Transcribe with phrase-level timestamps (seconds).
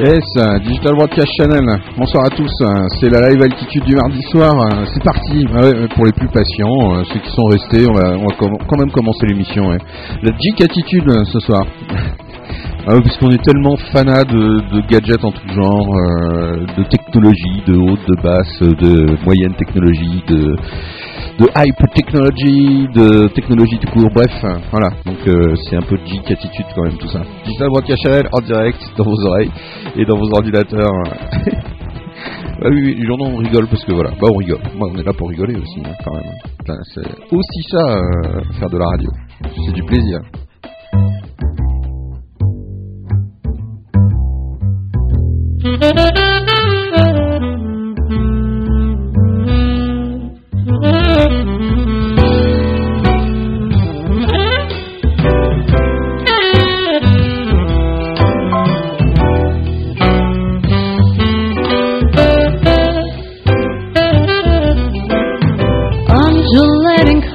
[0.00, 0.24] Yes,
[0.64, 1.60] Digital Broadcast Channel.
[1.98, 2.50] Bonsoir à tous.
[2.98, 4.54] C'est la live altitude du mardi soir.
[4.94, 5.44] C'est parti.
[5.52, 5.60] Ah
[5.94, 9.68] pour les plus patients, euh, ceux qui sont restés, on va, quand même commencer l'émission.
[10.22, 11.66] La Geek Attitude ce soir.
[12.86, 17.76] Ah parce qu'on est tellement fanat de, gadgets en tout genre, euh, de technologie, de
[17.76, 20.56] haute, de basse, de moyenne technologie, de
[21.56, 24.32] hype technology, de technologie tout court, bref,
[24.70, 24.90] voilà.
[25.04, 27.20] Donc euh, c'est un peu geek attitude quand même tout ça.
[27.44, 29.50] Digital Broadcast en direct dans vos oreilles
[29.96, 30.92] et dans vos ordinateurs.
[32.60, 34.60] bah oui, oui, les on rigole parce que voilà, bah on rigole.
[34.76, 36.78] Moi on est là pour rigoler aussi hein, quand même.
[36.94, 39.10] c'est aussi ça euh, faire de la radio.
[39.66, 40.18] C'est du plaisir.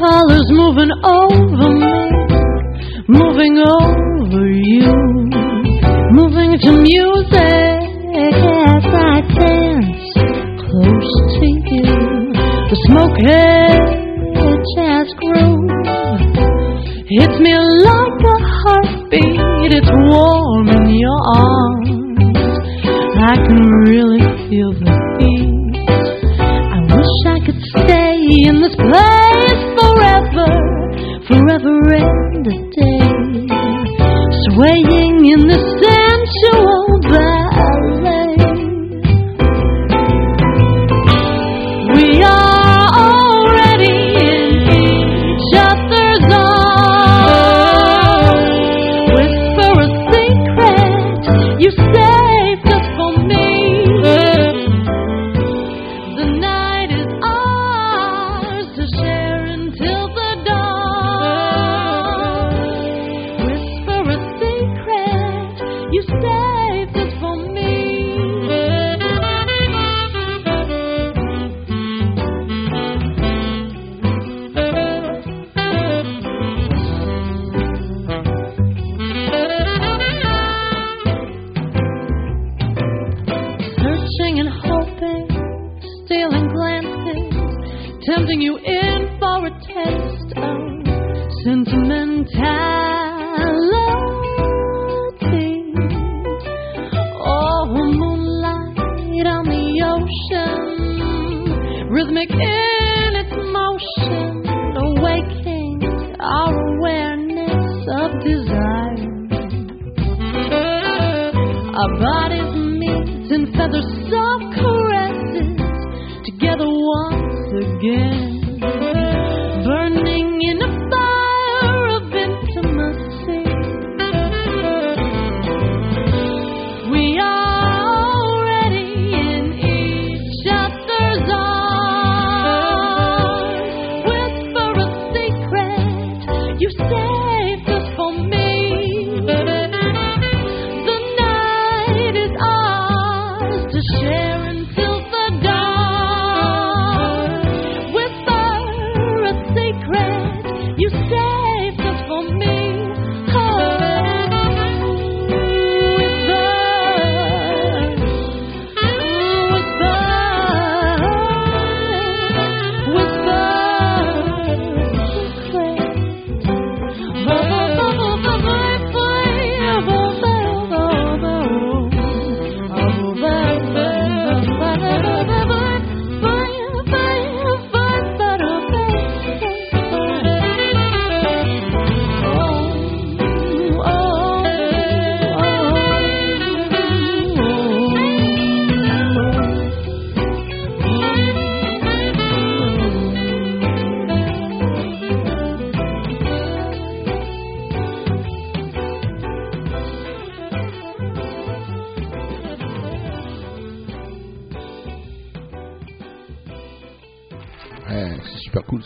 [0.06, 1.98] colors moving over me,
[3.08, 4.94] moving over you,
[6.12, 7.45] moving to music.
[12.96, 13.24] smoky
[14.74, 15.68] jazz groove
[17.12, 17.54] hits me
[17.88, 19.74] like a heartbeat.
[19.78, 20.35] It's warm.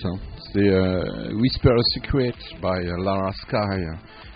[0.01, 0.17] The
[0.53, 3.77] C'est Whisper of Secret by uh, Lara Sky.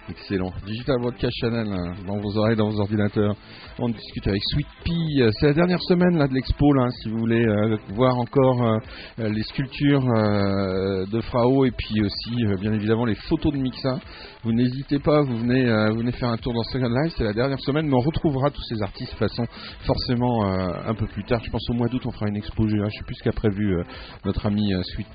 [0.09, 0.51] Excellent.
[0.65, 3.37] Digital Broadcast Channel hein, dans vos oreilles, dans vos ordinateurs.
[3.79, 5.29] On discute avec Sweet Pea.
[5.39, 9.29] C'est la dernière semaine là, de l'expo, là, si vous voulez euh, voir encore euh,
[9.29, 13.97] les sculptures euh, de Frao et puis aussi, bien évidemment, les photos de Mixa.
[14.43, 17.13] Vous n'hésitez pas, vous venez, vous venez faire un tour dans Second Life.
[17.17, 19.45] C'est la dernière semaine, mais on retrouvera tous ces artistes de façon
[19.85, 21.41] forcément un peu plus tard.
[21.45, 23.77] Je pense au mois d'août, on fera une expo Je sais plus ce qu'a prévu
[24.25, 25.07] notre ami Sweet.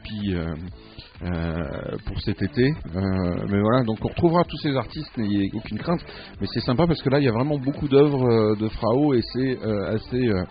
[2.06, 2.74] Pour cet été.
[2.94, 6.00] mais voilà, donc on retrouvera tous ces artistes, n'ayez aucune crainte.
[6.40, 9.14] Mais c'est sympa parce que là, il y a vraiment beaucoup d'œuvres euh, de Frao
[9.14, 10.44] et c'est euh, assez, euh,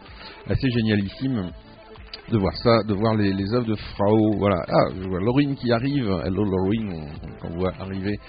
[0.47, 1.51] assez génialissime
[2.29, 4.33] de voir ça, de voir les, œuvres de Frao.
[4.37, 6.09] Voilà, ah, je vois Laurine qui arrive.
[6.25, 8.19] Hello Laurine, on, on voit arriver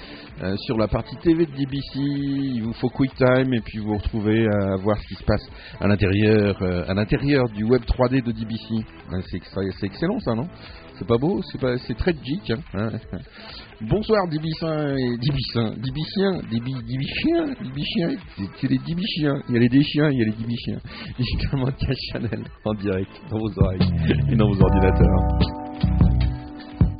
[0.66, 1.96] sur la partie TV de DBC.
[1.96, 5.24] Il vous faut Quick Time et puis vous vous retrouvez à voir ce qui se
[5.24, 5.44] passe
[5.80, 8.86] à l'intérieur, à l'intérieur du web 3D de DBC.
[9.80, 10.46] C'est excellent ça, non?
[10.98, 12.50] C'est pas beau, c'est pas, c'est très geek.
[12.50, 12.90] Hein.
[13.12, 13.18] hein.
[13.80, 18.16] Bonsoir Dibissin et Dibissin, Dibicien, Dibichien, Dibichien,
[18.60, 19.40] c'est les Dibichiens.
[19.48, 20.80] Il y a les déchiens, il y a les Dibichiens.
[21.78, 23.80] Cash Chanel en direct dans vos oreilles
[24.30, 25.38] et dans vos ordinateurs.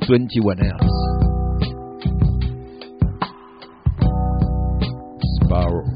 [0.07, 0.87] 21 Hertz.
[5.43, 5.88] Sparrow.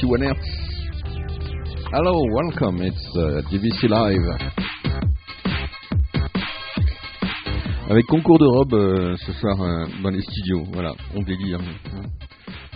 [0.00, 0.48] 21 Hertz.
[1.92, 2.80] Hello, welcome.
[2.80, 3.42] It's uh,
[3.88, 4.38] Live.
[7.90, 10.64] Avec concours de robes euh, ce soir euh, dans les studios.
[10.72, 11.60] Voilà, on délire.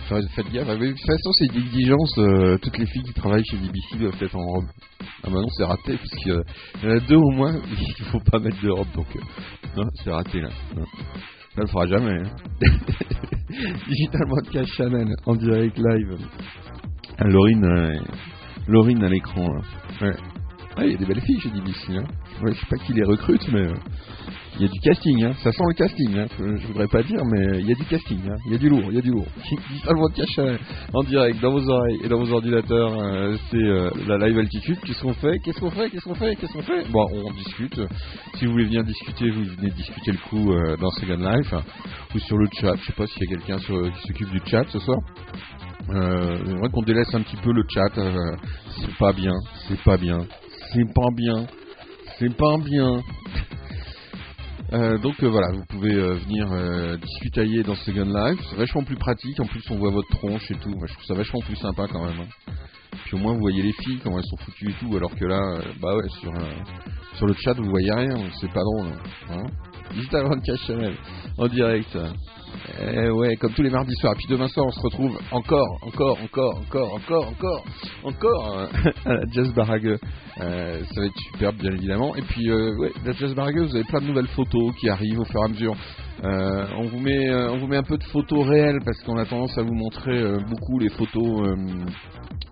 [0.07, 0.67] Faites gaffe.
[0.67, 2.17] De toute façon, c'est une exigence.
[2.19, 4.65] euh, toutes les filles qui travaillent chez DBC doivent être en robe.
[5.23, 7.55] Ah bah non, c'est raté, parce qu'il y en a deux au moins,
[7.99, 8.87] il faut pas mettre de robe.
[8.95, 9.07] Donc,
[10.03, 10.49] c'est raté là.
[10.75, 10.85] Non.
[11.55, 12.19] Ça le fera jamais.
[12.19, 12.67] Hein.
[13.87, 16.17] Digital Broadcast Channel en direct live.
[17.17, 17.99] Ah, Laurine, euh,
[18.67, 19.47] Laurine à l'écran.
[20.01, 20.15] Ouais.
[20.77, 21.95] Il y a des belles filles chez DBC.
[21.97, 22.03] Hein.
[22.43, 23.73] Ouais, je sais pas qui les recrute, mais euh,
[24.57, 25.23] il y a du casting.
[25.23, 25.31] Hein.
[25.41, 26.17] Ça sent le casting.
[26.17, 26.25] Hein.
[26.37, 28.19] Je, je voudrais pas dire, mais il y a du casting.
[28.29, 28.35] Hein.
[28.47, 29.25] Il y a du lourd, il y a du lourd.
[29.85, 30.59] Broadcast Channel
[30.93, 32.91] en direct dans vos oreilles et dans vos ordinateurs.
[32.99, 34.77] euh, c'est euh, la live altitude.
[34.85, 35.39] Qu'est-ce qu'on fait?
[35.39, 35.89] Qu'est-ce qu'on fait?
[35.89, 36.35] Qu'est-ce qu'on fait?
[36.35, 36.83] Qu'est-ce qu'on fait?
[36.91, 37.79] Bon, on discute.
[38.33, 41.63] Si vous voulez venir discuter, vous venez discuter le coup euh, dans Second Life hein,
[42.13, 42.75] ou sur le chat.
[42.81, 44.97] Je sais pas s'il y a quelqu'un qui s'occupe du chat ce soir.
[45.89, 47.97] Euh, J'aimerais qu'on délaisse un petit peu le chat.
[47.97, 48.35] euh,
[48.79, 49.33] c'est pas bien.
[49.67, 50.19] C'est pas bien.
[50.73, 51.47] C'est pas bien.
[52.19, 53.01] C'est pas bien.
[54.73, 58.39] Euh, donc euh, voilà, vous pouvez euh, venir discutailler dans Second Life.
[58.49, 59.39] C'est vachement plus pratique.
[59.39, 60.73] En plus, on voit votre tronche et tout.
[60.85, 62.19] Je trouve ça vachement plus sympa quand même.
[62.21, 62.51] hein.
[63.05, 64.95] Puis au moins, vous voyez les filles, comment elles sont foutues et tout.
[64.97, 66.33] Alors que là, bah ouais, sur,
[67.15, 68.15] sur le chat, vous voyez rien.
[68.41, 68.87] C'est pas drôle.
[69.29, 69.43] Hein.
[69.93, 70.95] Digital Broadcast Channel
[71.37, 71.95] en direct.
[72.81, 74.13] Eh ouais, comme tous les mardis soirs.
[74.13, 77.65] Et puis demain soir, on se retrouve encore, encore, encore, encore, encore, encore,
[78.03, 78.67] encore euh,
[79.05, 79.97] à la Jazz Barague.
[80.41, 82.15] Euh, ça va être superbe, bien évidemment.
[82.15, 85.19] Et puis, euh, ouais, la Jazz Barague, vous avez plein de nouvelles photos qui arrivent
[85.19, 85.75] au fur et à mesure.
[86.23, 89.17] Euh, on vous met, euh, on vous met un peu de photos réelles parce qu'on
[89.17, 91.57] a tendance à vous montrer euh, beaucoup les photos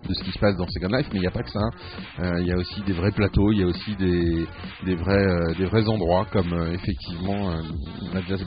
[0.07, 1.59] de ce qui se passe dans Second Life, mais il n'y a pas que ça.
[2.19, 2.37] hein.
[2.39, 5.87] Il y a aussi des vrais plateaux, il y a aussi des, vrais, des vrais
[5.87, 7.53] endroits comme effectivement
[8.13, 8.45] la Jazz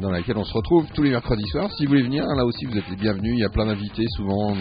[0.00, 1.70] dans laquelle on se retrouve tous les mercredis soirs.
[1.72, 3.34] Si vous voulez venir, là aussi vous êtes les bienvenus.
[3.34, 4.56] Il y a plein d'invités, souvent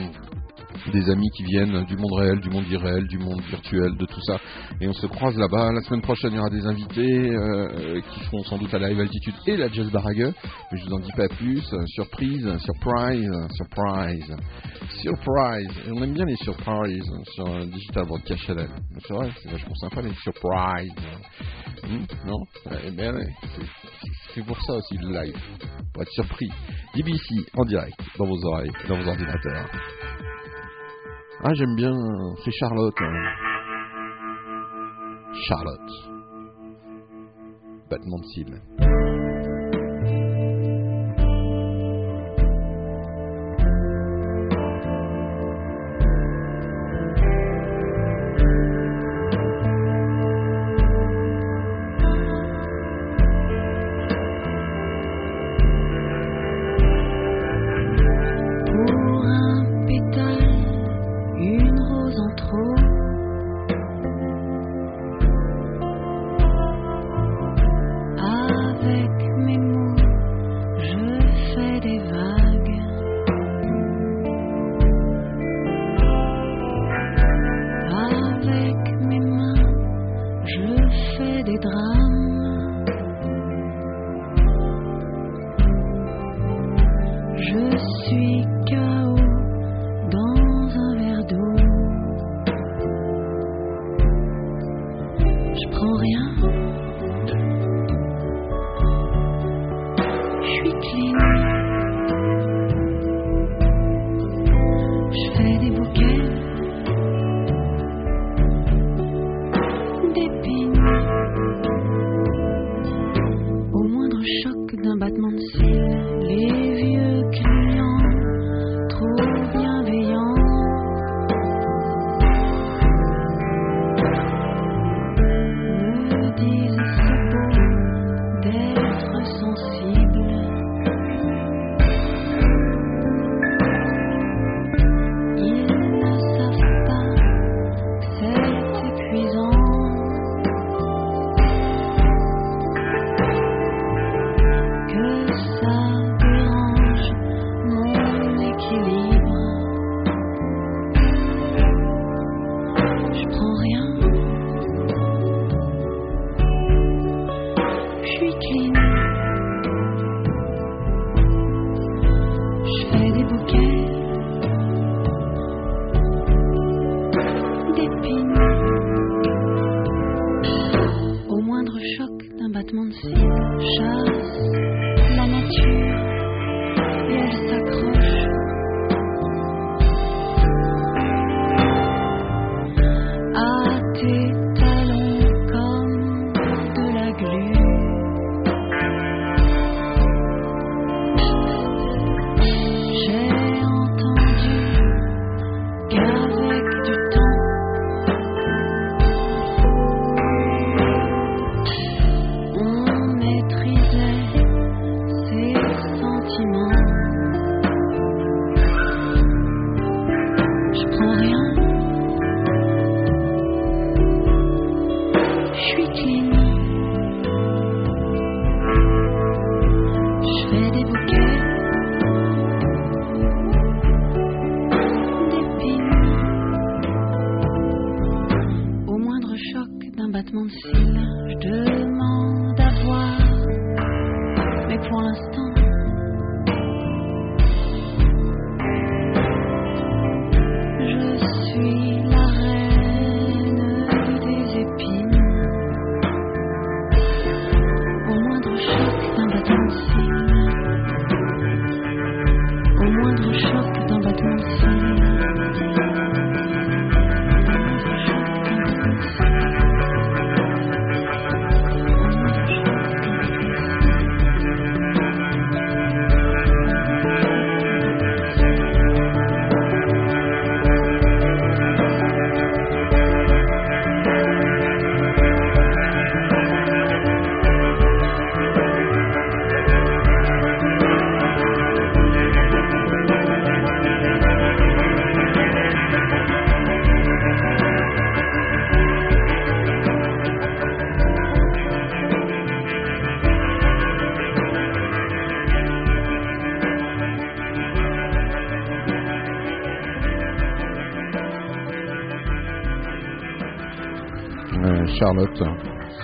[0.92, 4.22] des amis qui viennent du monde réel, du monde irréel, du monde virtuel, de tout
[4.22, 4.38] ça.
[4.82, 5.72] Et on se croise là-bas.
[5.72, 9.00] La semaine prochaine, il y aura des invités euh, qui feront sans doute la Live
[9.00, 10.34] Altitude et la Jazz Barague.
[10.72, 11.64] Mais je vous en dis pas plus.
[11.88, 14.36] Surprise, surprise, surprise,
[15.02, 15.72] surprise.
[15.88, 18.70] Et on aime bien les surprises sur Digital Broadcast Channel.
[19.08, 20.92] C'est vrai, c'est vachement sympa les surprises.
[21.84, 22.40] Hmm, non?
[22.86, 23.14] Eh bien,
[24.34, 25.38] c'est pour ça aussi le live.
[25.94, 26.50] Pour être surpris.
[26.96, 29.70] DBC en direct, dans vos oreilles, dans vos ordinateurs.
[31.46, 31.92] Ah, j'aime bien.
[32.44, 32.94] C'est Charlotte.
[33.00, 33.14] hein.
[35.48, 35.92] Charlotte.
[37.90, 38.62] Battement de cils.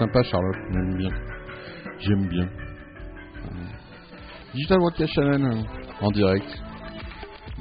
[0.10, 1.10] Sympa Charlotte, j'aime bien.
[2.00, 2.44] J'aime bien.
[2.46, 3.66] Euh,
[4.56, 5.62] Digital Broadcast Channel euh,
[6.02, 6.48] en direct.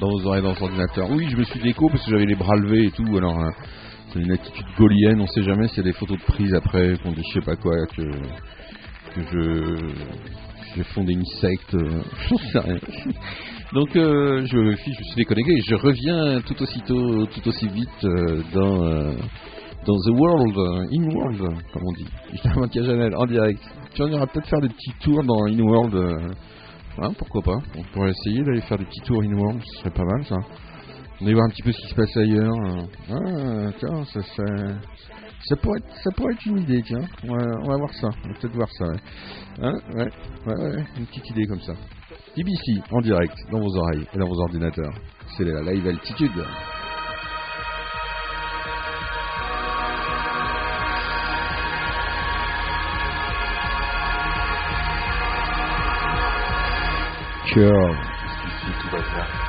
[0.01, 1.11] Dans vos oreilles, dans votre ordinateur.
[1.11, 3.17] Oui, je me suis déco parce que j'avais les bras levés et tout.
[3.19, 3.51] Alors, euh,
[4.13, 5.21] c'est une attitude gaulienne.
[5.21, 7.45] On sait jamais s'il y a des photos de prise après, qu'on dit je sais
[7.45, 8.03] pas quoi, que,
[9.15, 9.93] que je.
[10.77, 11.75] J'ai fondé une secte.
[11.75, 12.79] euh, J'en sais rien.
[13.75, 18.07] Donc, euh, je, je suis déconnecté et je reviens tout aussitôt, tout aussi vite
[18.55, 19.13] dans.
[19.87, 21.39] Dans The World, euh, In World,
[21.73, 22.09] comme on dit.
[22.55, 23.61] Broadcast Channel en direct.
[23.95, 25.95] Tu en iras peut-être faire des petits tours dans In World.
[25.95, 26.29] euh,
[26.99, 29.91] hein, pourquoi pas On pourrait essayer d'aller faire des petits tours In World, ce serait
[29.91, 30.37] pas mal ça.
[31.21, 32.55] On va voir un petit peu ce qui se passe ailleurs.
[32.55, 32.83] euh.
[33.11, 37.01] Ah, tiens, ça, pourrait être, une idée, tiens.
[37.25, 38.85] On va, voir ça, on va peut-être voir ça.
[38.85, 38.97] Ouais.
[39.63, 40.09] Hein ouais,
[40.47, 41.73] ouais, une petite idée comme ça.
[42.37, 44.93] BBC en direct, dans vos oreilles et dans vos ordinateurs.
[45.37, 46.45] C'est la live altitude.
[58.23, 59.48] Jusqu'ici, tout va bien.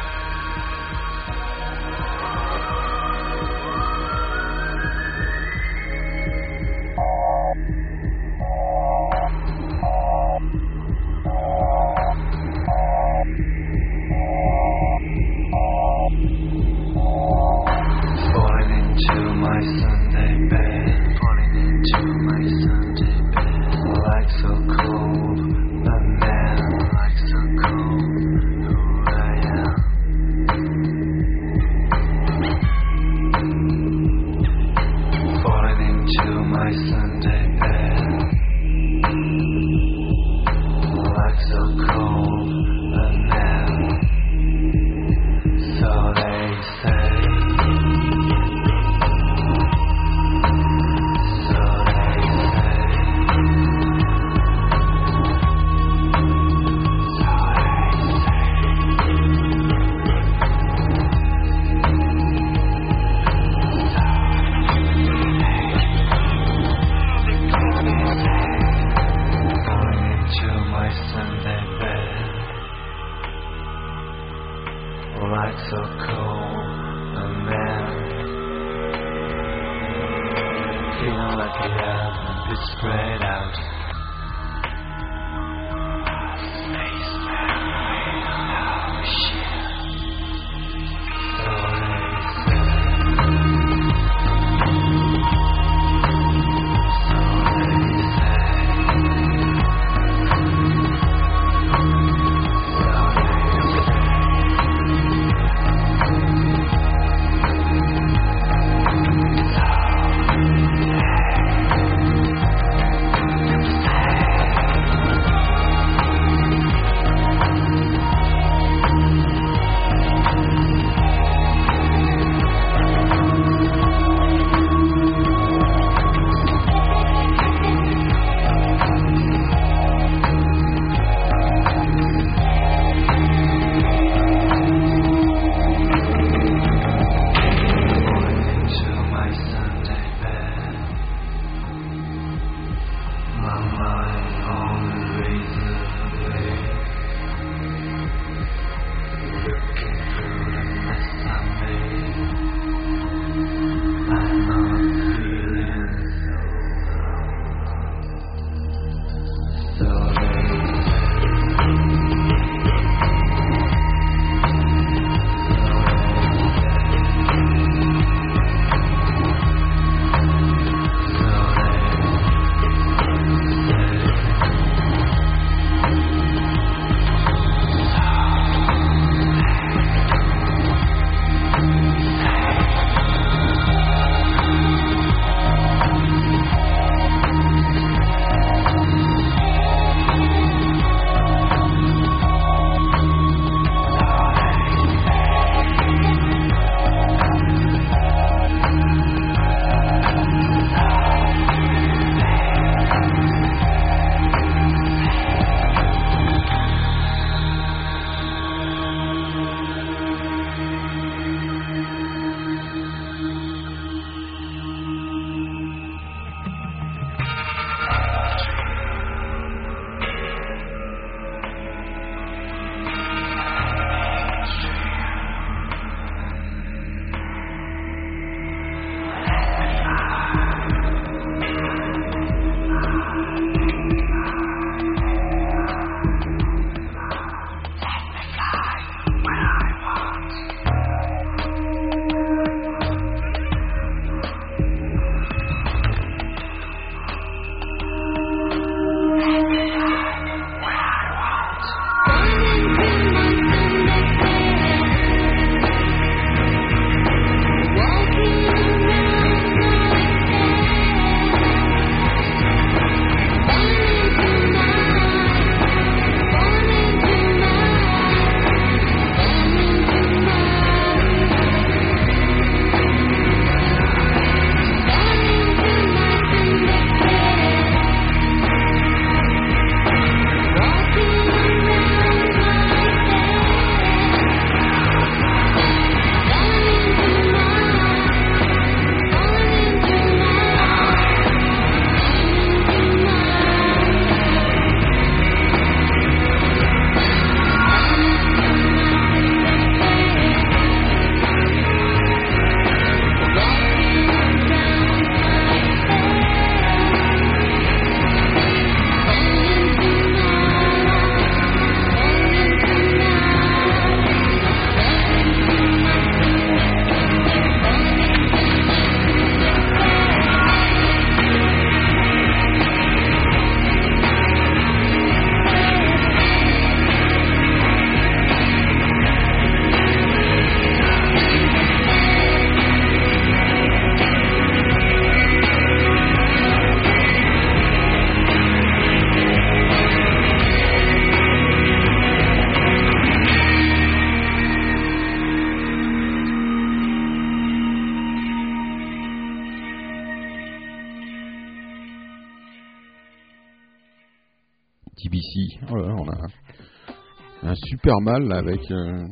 [357.89, 359.08] Super mal avec euh,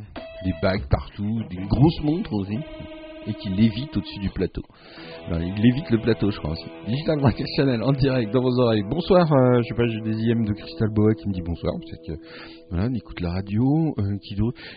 [0.46, 2.60] des bagues partout, des grosses montres aussi,
[3.26, 4.62] et qui lévite au-dessus du plateau.
[5.30, 6.66] Voilà, il lévite le plateau, je crois aussi.
[6.88, 8.84] Digital Broadcast Channel en direct dans vos oreilles.
[8.88, 11.74] Bonsoir, euh, je sais pas, j'ai des IM de Crystal Boa qui me dit bonsoir.
[11.80, 12.24] Peut-être que
[12.70, 13.96] on écoute la radio.
[13.98, 14.36] Euh, qui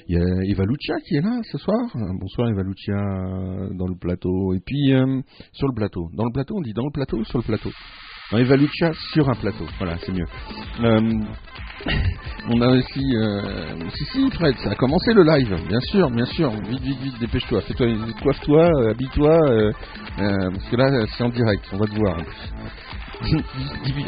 [0.08, 1.80] Il y a Eva Lucia qui est là ce soir.
[1.94, 4.54] Bonsoir Eva Lucia euh, dans le plateau.
[4.54, 5.20] Et puis euh,
[5.52, 6.08] sur le plateau.
[6.14, 7.70] Dans le plateau, on dit dans le plateau ou sur le plateau?
[8.32, 9.66] Non, Eva Lucia sur un plateau.
[9.78, 10.26] Voilà, c'est mieux.
[12.48, 13.04] On a aussi.
[13.16, 13.42] Euh...
[13.94, 16.50] Si, si, Fred, ça a commencé le live, bien sûr, bien sûr.
[16.68, 17.60] Vite, vite, vite, dépêche-toi.
[17.62, 17.86] Fais-toi,
[18.22, 19.38] coiffe-toi, habille-toi.
[19.50, 19.72] euh,
[20.18, 22.52] euh, parce que là, c'est en direct, on va te voir en plus.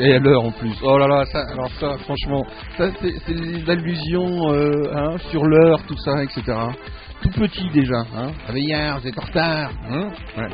[0.00, 0.74] Et à l'heure en plus.
[0.82, 2.46] Oh là là, ça, alors ça, franchement,
[2.78, 6.42] ça c'est des allusions euh, hein, sur l'heure, tout ça, etc.
[7.22, 8.00] Tout petit déjà.
[8.16, 8.30] Hein.
[8.54, 9.70] Hier, vous êtes en retard.
[9.90, 10.48] Hein ouais.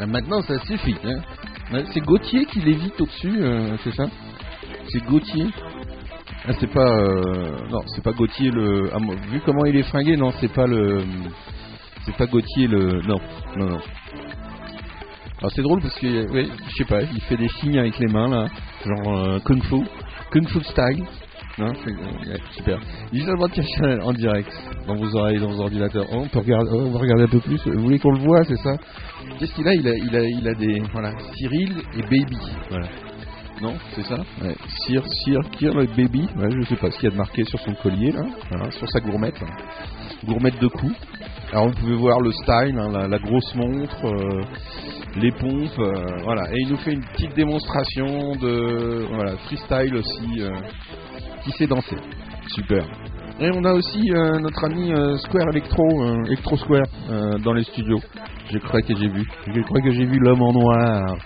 [0.00, 0.96] Euh, maintenant, ça suffit.
[1.04, 1.82] Hein.
[1.92, 4.06] C'est Gauthier qui lévite au-dessus, euh, c'est ça?
[4.90, 5.46] C'est Gauthier?
[6.46, 8.98] Ah, c'est pas euh, non, c'est pas Gauthier le ah,
[9.30, 11.02] vu comment il est fringué, non, c'est pas le
[12.04, 13.20] c'est pas Gauthier le non,
[13.56, 13.80] non non.
[15.38, 18.12] Alors c'est drôle parce que oui, je sais pas, il fait des signes avec les
[18.12, 18.48] mains là,
[18.84, 19.82] genre euh, kung fu,
[20.30, 21.04] kung fu style.
[21.58, 22.78] C'est euh, ouais, super.
[23.36, 24.48] Broadcast Channel en direct
[24.86, 26.06] dans vos oreilles, dans vos ordinateurs.
[26.12, 27.60] Oh, on peut regarder, oh, regarder un peu plus.
[27.66, 28.76] Vous voulez qu'on le voit, c'est ça?
[29.38, 29.74] Qu'est-ce qu'il a?
[29.74, 32.38] Il a il a il a des voilà, Cyril et Baby.
[32.70, 32.86] Voilà.
[33.60, 34.54] Non, c'est ça ouais.
[34.84, 35.40] Sir, Sir,
[35.96, 36.28] baby.
[36.36, 38.22] Je sais pas ce qu'il y a de marqué sur son collier, là.
[38.70, 39.40] Sur sa gourmette.
[40.24, 40.90] Gourmette de cou.
[41.52, 44.42] Alors, vous pouvez voir le style, hein, la, grosse montre, euh,
[45.16, 46.42] les pompes, euh, voilà.
[46.52, 50.50] Et il nous fait une petite démonstration de, voilà, freestyle aussi, euh,
[51.42, 51.96] qui sait danser.
[52.48, 52.84] Super.
[53.40, 55.84] Et on a aussi notre ami Square Electro,
[56.26, 56.86] Electro Square,
[57.44, 58.00] dans les studios.
[58.50, 59.24] Je crois que j'ai vu.
[59.54, 61.16] Je crois que j'ai vu l'homme en noir.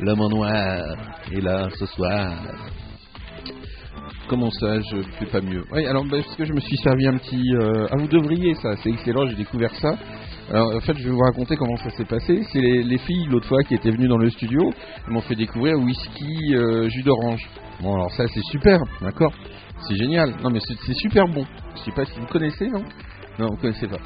[0.00, 0.96] L'homme noir
[1.32, 2.32] est là ce soir.
[4.28, 7.06] Comment ça, je fais pas mieux Oui, alors bah, parce que je me suis servi
[7.06, 7.42] un petit.
[7.54, 9.96] euh, Ah, vous devriez ça, c'est excellent, j'ai découvert ça.
[10.50, 12.42] Alors en fait, je vais vous raconter comment ça s'est passé.
[12.52, 14.72] C'est les, les filles l'autre fois qui étaient venues dans le studio,
[15.08, 17.48] m'ont fait découvrir whisky euh, jus d'orange.
[17.80, 19.32] Bon, alors ça c'est super, d'accord?
[19.88, 20.34] C'est génial.
[20.42, 21.44] Non mais c'est super bon.
[21.76, 22.82] Je sais pas si vous connaissez, non?
[23.38, 23.98] Non, vous connaissez pas.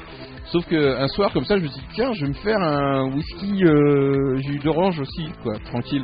[0.51, 2.59] Sauf que un soir comme ça, je me suis dit tiens, je vais me faire
[2.59, 6.03] un whisky euh, jus d'orange aussi, quoi, tranquille.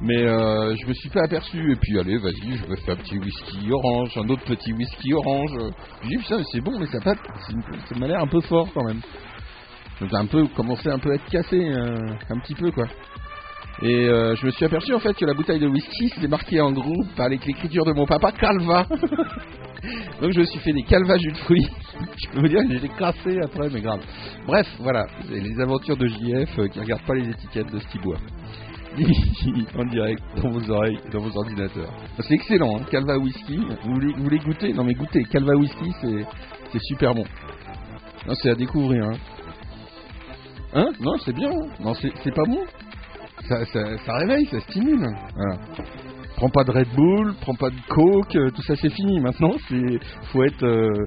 [0.00, 2.98] Mais euh, je me suis pas aperçu et puis allez vas-y je vais faire un
[2.98, 5.52] petit whisky orange, un autre petit whisky orange.
[6.02, 9.00] J'ai dit putain c'est bon mais ça, ça m'a l'air un peu fort quand même.
[10.00, 11.96] Donc un peu commencé un peu à être cassé euh,
[12.28, 12.84] un petit peu quoi.
[13.82, 16.60] Et euh, je me suis aperçu en fait que la bouteille de whisky c'était marqué
[16.60, 18.86] en gros avec l'écriture de mon papa Calva.
[20.20, 21.68] Donc je me suis fait des calva jus de fruits.
[22.16, 24.00] je peux vous dire que j'ai les cassé après mais grave.
[24.46, 28.16] Bref voilà, les aventures de JF euh, qui regardent pas les étiquettes de ce boit.
[29.78, 31.92] en direct dans vos oreilles, dans vos ordinateurs.
[32.18, 33.58] C'est excellent, hein, Calva Whisky.
[33.84, 34.72] Vous voulez, vous voulez goûter?
[34.72, 35.92] Non mais goûtez, Calva Whisky
[36.72, 37.24] c'est super bon.
[38.42, 39.04] C'est à découvrir.
[39.04, 39.16] Hein,
[40.74, 40.88] hein?
[41.00, 41.50] Non, c'est bien.
[41.50, 41.68] hein.
[41.78, 42.64] Non, c'est pas bon.
[43.44, 45.06] Ça, réveille, ça stimule.
[46.36, 49.20] Prends pas de Red Bull, prends pas de Coke, euh, tout ça c'est fini.
[49.20, 49.98] Maintenant, c'est
[50.30, 51.06] faut être euh,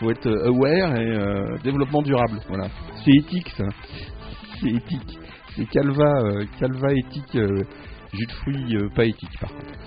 [0.00, 2.40] faut être euh, aware et développement durable.
[2.48, 2.68] Voilà.
[3.04, 3.66] C'est éthique ça.
[4.60, 5.18] C'est éthique.
[5.54, 6.10] C'est Calva,
[6.58, 7.38] Calva éthique,
[8.12, 9.78] jus de fruits pas éthique par contre.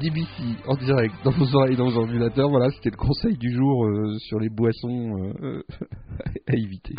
[0.00, 2.50] DBC en direct dans vos oreilles, dans vos ordinateurs.
[2.50, 3.86] Voilà, c'était le conseil du jour
[4.26, 5.32] sur les boissons
[6.48, 6.96] à éviter.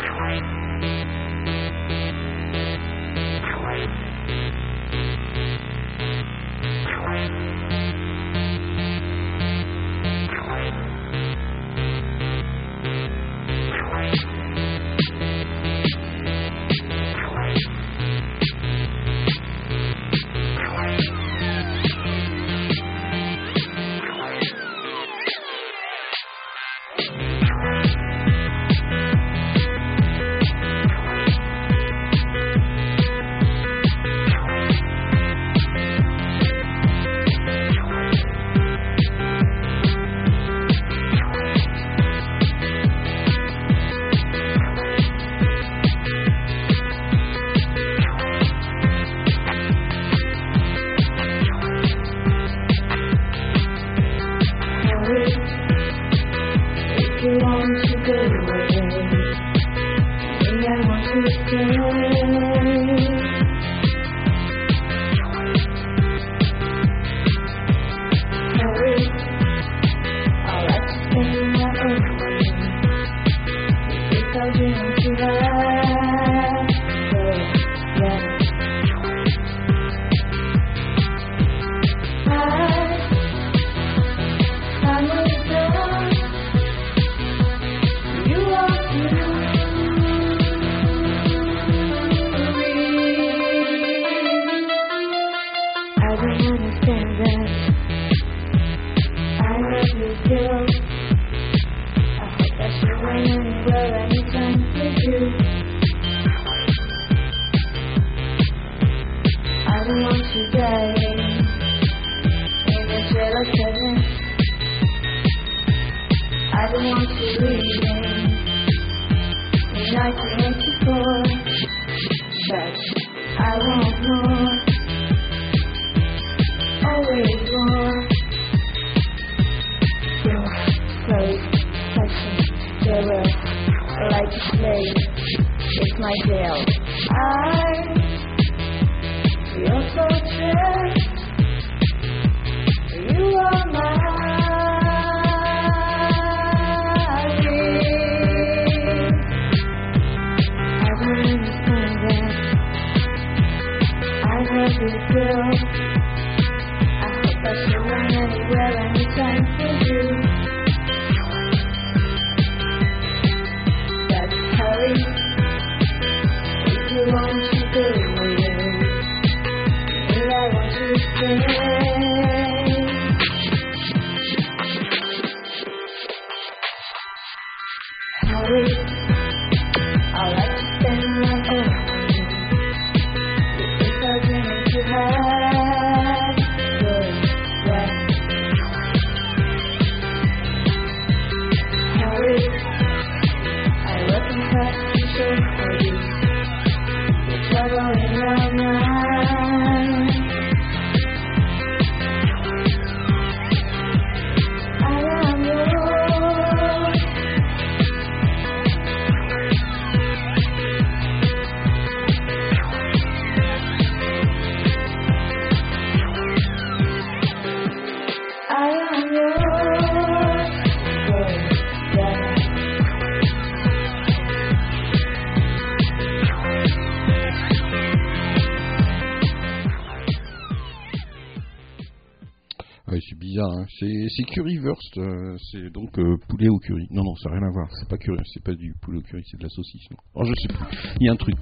[234.08, 236.86] C'est, currywurst, euh, c'est donc euh, poulet au curry.
[236.90, 239.02] Non, non, ça n'a rien à voir, c'est pas curry, c'est pas du poulet au
[239.02, 239.86] curry, c'est de la saucisse.
[240.14, 240.66] Oh, je sais plus,
[241.00, 241.36] il y a un truc.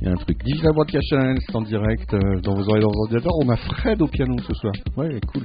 [0.00, 0.42] Il y a un truc.
[0.44, 3.32] Digital Broadcast c'est en direct euh, dans vos oreilles, dans vos ordinateurs.
[3.42, 4.72] On a Fred au piano ce soir.
[4.96, 5.44] Ouais, cool.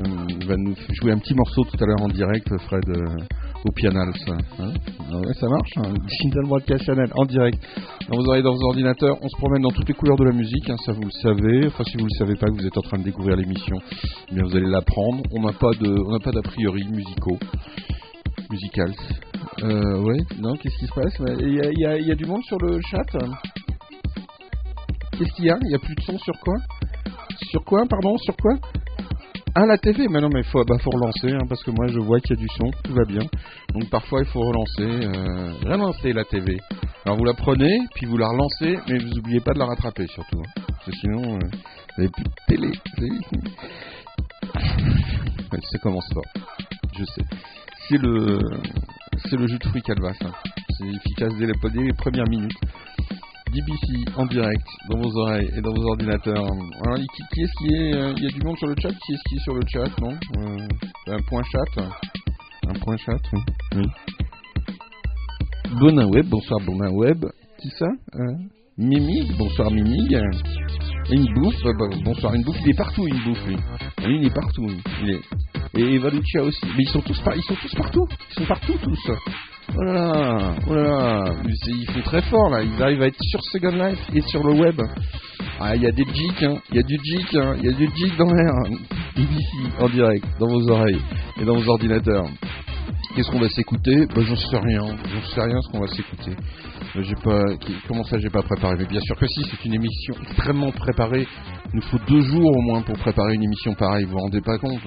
[0.00, 3.16] Euh, il va nous jouer un petit morceau tout à l'heure en direct, Fred, euh,
[3.64, 4.32] au pianal, ça.
[4.58, 5.94] Hein Ah ça marche, hein.
[6.06, 7.58] Digital Broadcast Channel en direct
[8.08, 9.16] dans vos dans vos ordinateurs.
[9.22, 11.66] On se promène dans toutes les couleurs de la musique, hein, ça vous le savez.
[11.68, 13.76] Enfin, si vous le savez pas, vous êtes en train de découvrir l'émission,
[14.30, 15.22] eh bien vous allez l'apprendre.
[15.32, 17.38] On n'a pas d'a priori musicaux,
[18.50, 18.94] musicals.
[19.62, 21.16] Euh, ouais, non, qu'est-ce qui se passe?
[21.40, 23.06] Il y y y a du monde sur le chat?
[25.16, 25.58] Qu'est-ce qu'il y a?
[25.62, 26.54] Il y a plus de son sur quoi?
[27.50, 28.18] Sur quoi, pardon?
[28.18, 28.54] Sur quoi?
[29.56, 31.98] Ah, la TV Mais non, mais faut, bah, faut relancer, hein, parce que moi je
[32.00, 33.22] vois qu'il y a du son, tout va bien.
[33.72, 36.58] Donc parfois il faut relancer, euh, relancer la TV.
[37.04, 40.06] Alors vous la prenez, puis vous la relancez, mais vous oubliez pas de la rattraper
[40.08, 40.38] surtout.
[40.40, 40.62] hein.
[40.68, 42.70] Parce que sinon, euh, vous n'avez plus de télé.
[45.70, 46.22] Ça commence pas.
[46.98, 47.22] Je sais.
[47.88, 48.38] C'est le,
[49.28, 50.16] c'est le jus de fruits Calvas.
[50.24, 50.32] hein.
[50.78, 52.58] C'est efficace dès les premières minutes.
[53.52, 56.44] DBC en direct dans vos oreilles et dans vos ordinateurs.
[56.84, 58.90] Alors, qui, qui est-ce qui est euh, Il y a du monde sur le chat?
[58.90, 60.16] Qui est-ce qui est sur le chat Non?
[60.38, 60.68] Euh,
[61.14, 61.82] Un point chat
[62.68, 63.18] Un point chat
[63.76, 63.84] Oui.
[65.78, 67.24] Bonin Web, bonsoir Bonin Web.
[67.60, 68.34] Qui ça euh,
[68.78, 70.18] Mimig, bonsoir Mimig.
[71.10, 72.42] Une euh, bah, bonsoir une.
[72.62, 73.56] Il est partout une lui.
[74.04, 74.66] Lui il est partout.
[75.02, 75.20] Il est...
[75.76, 76.60] Et Valucia aussi.
[76.64, 78.08] Mais ils sont tous ils sont tous partout.
[78.30, 79.10] Ils sont partout tous.
[79.76, 81.34] Oh là là, oh là là.
[81.66, 82.62] Ils font très fort là.
[82.62, 84.80] Ils arrivent à être sur Second Life et sur le web.
[85.58, 86.56] Ah, il y a des jigs, hein.
[86.70, 87.54] il y a du jig, hein.
[87.58, 88.52] il y a du jig dans l'air.
[89.16, 89.40] BBC
[89.80, 91.00] en direct, dans vos oreilles
[91.40, 92.26] et dans vos ordinateurs.
[93.14, 94.06] Qu'est-ce qu'on va s'écouter?
[94.06, 94.84] Bah, J'en sais rien.
[94.86, 96.36] J'en sais rien ce qu'on va s'écouter.
[96.96, 97.42] J'ai pas.
[97.88, 98.74] Comment ça, j'ai pas préparé?
[98.78, 99.42] Mais bien sûr que si.
[99.50, 101.26] C'est une émission extrêmement préparée.
[101.72, 104.04] Il nous faut deux jours au moins pour préparer une émission pareille.
[104.04, 104.80] Vous vous rendez pas compte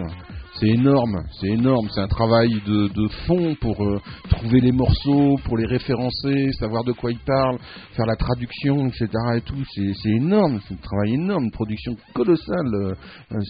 [0.60, 1.24] C'est énorme.
[1.40, 1.88] C'est énorme.
[1.94, 6.84] C'est un travail de, de fond pour euh, trouver les morceaux, pour les référencer, savoir
[6.84, 7.60] de quoi ils parlent,
[7.96, 9.08] faire la traduction, etc.
[9.36, 9.64] Et tout.
[9.74, 10.60] C'est énorme.
[10.68, 12.94] C'est un travail énorme, une production colossale euh,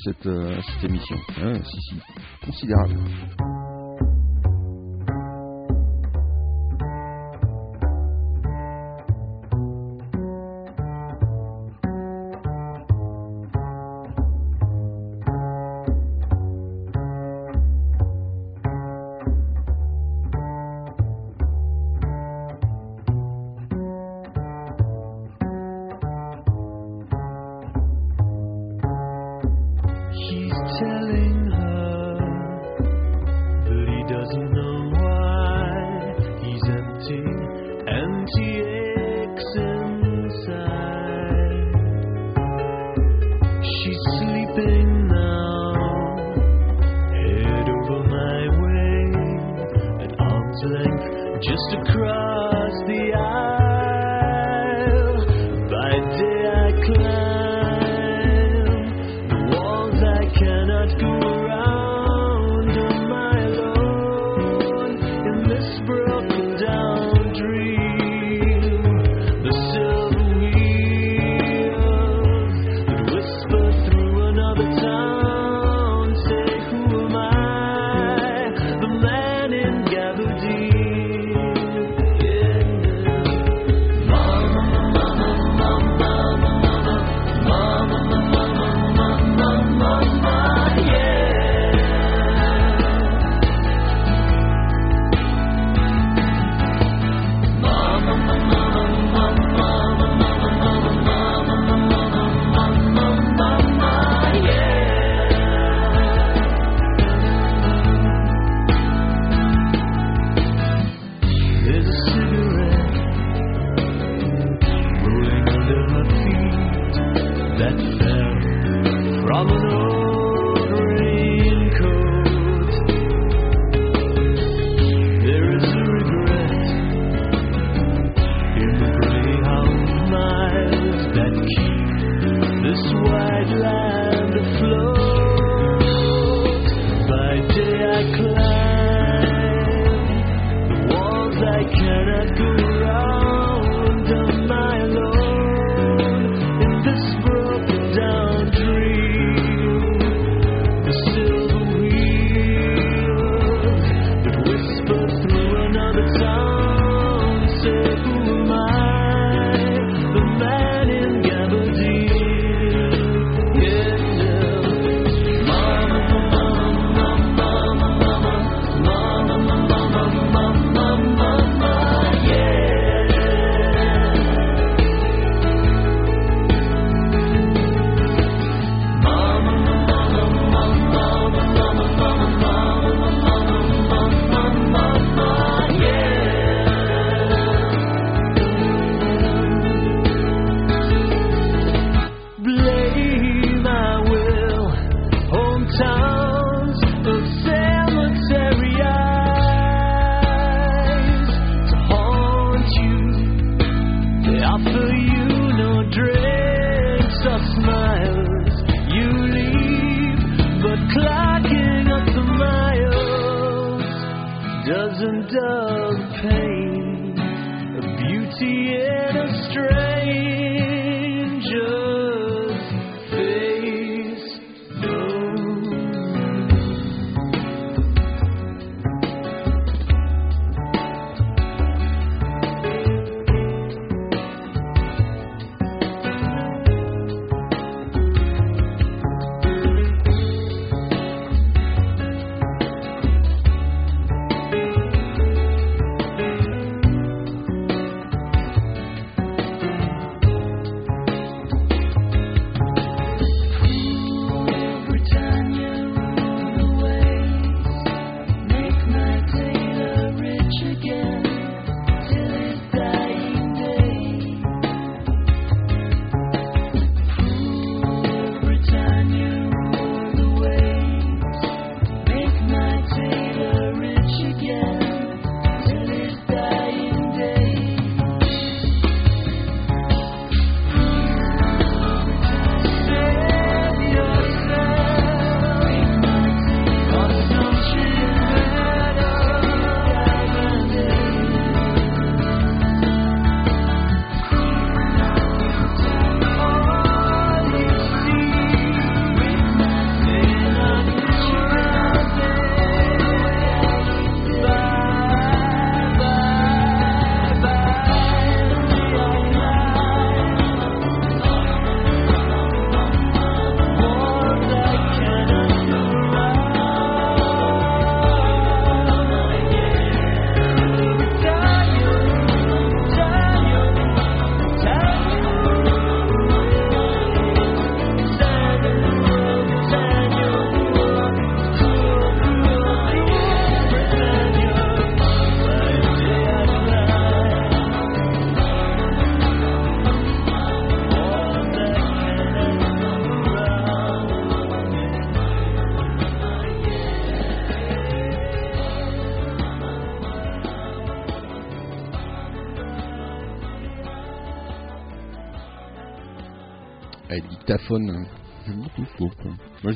[0.04, 1.16] cette, euh, cette émission.
[1.42, 1.96] Hein, si si,
[2.46, 2.96] considérable.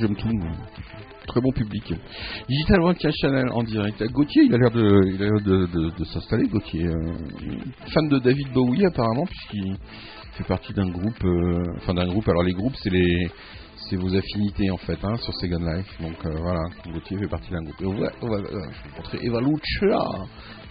[0.02, 0.30] J'aime tout.
[1.28, 1.94] Très bon public.
[2.50, 4.04] Digital Broadcast Channel en direct.
[4.12, 6.48] Gauthier, il a l'air de, de, s'installer.
[6.48, 7.14] Gauthier, euh,
[7.94, 9.78] fan de David Bowie apparemment, puisqu'il
[10.34, 12.28] fait partie d'un groupe, euh, enfin d'un groupe.
[12.28, 13.30] Alors les groupes, c'est les,
[13.88, 16.02] c'est vos affinités en fait, hein, sur Second Life.
[16.02, 17.82] Donc euh, voilà, Gauthier fait partie d'un groupe.
[17.82, 18.42] Et on va,
[18.98, 20.00] montrer Eva Lucia,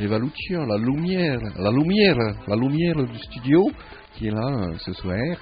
[0.00, 2.16] Eva Lucia, la lumière, la lumière,
[2.48, 3.70] la lumière du studio
[4.14, 5.36] qui est là ce soir.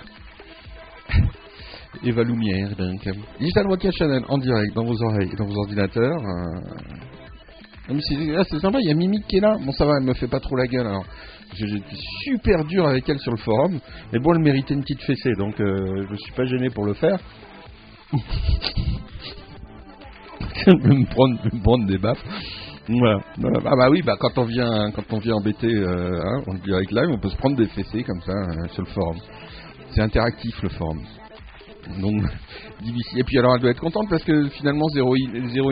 [2.04, 3.08] Eva Lumière, donc.
[3.40, 6.20] Digital Broadcast Channel en direct dans vos oreilles dans vos ordinateurs.
[6.20, 6.60] euh.
[7.90, 9.56] Ah, c'est sympa, il y a Mimi qui est là.
[9.64, 10.86] Bon, ça va, elle me fait pas trop la gueule.
[10.86, 11.06] Alors,
[11.54, 13.80] été super dur avec elle sur le forum.
[14.12, 16.84] Mais bon, elle méritait une petite fessée, donc euh, je me suis pas gêné pour
[16.84, 17.18] le faire.
[18.12, 18.18] je
[20.70, 22.22] vais me prendre, me prendre des baffes.
[22.88, 23.20] Voilà.
[23.66, 26.90] Ah bah oui, bah quand on vient, quand on vient embêter, euh, hein, on direct
[26.90, 29.16] live, on peut se prendre des fessées comme ça euh, sur le forum.
[29.90, 31.00] C'est interactif le forum.
[32.00, 32.22] Donc.
[33.16, 35.14] Et puis alors elle doit être contente parce que finalement Zero,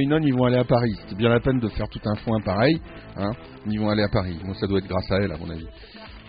[0.01, 0.99] Inon ils vont aller à Paris.
[1.09, 2.81] C'est bien la peine de faire tout un foin pareil.
[3.17, 3.31] Hein
[3.67, 4.39] ils vont aller à Paris.
[4.45, 5.67] Bon, ça doit être grâce à elle à mon avis.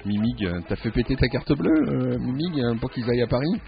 [0.05, 3.27] Mimig, euh, t'as fait péter ta carte bleue, euh, Mimig, euh, pour qu'ils aillent à
[3.27, 3.61] Paris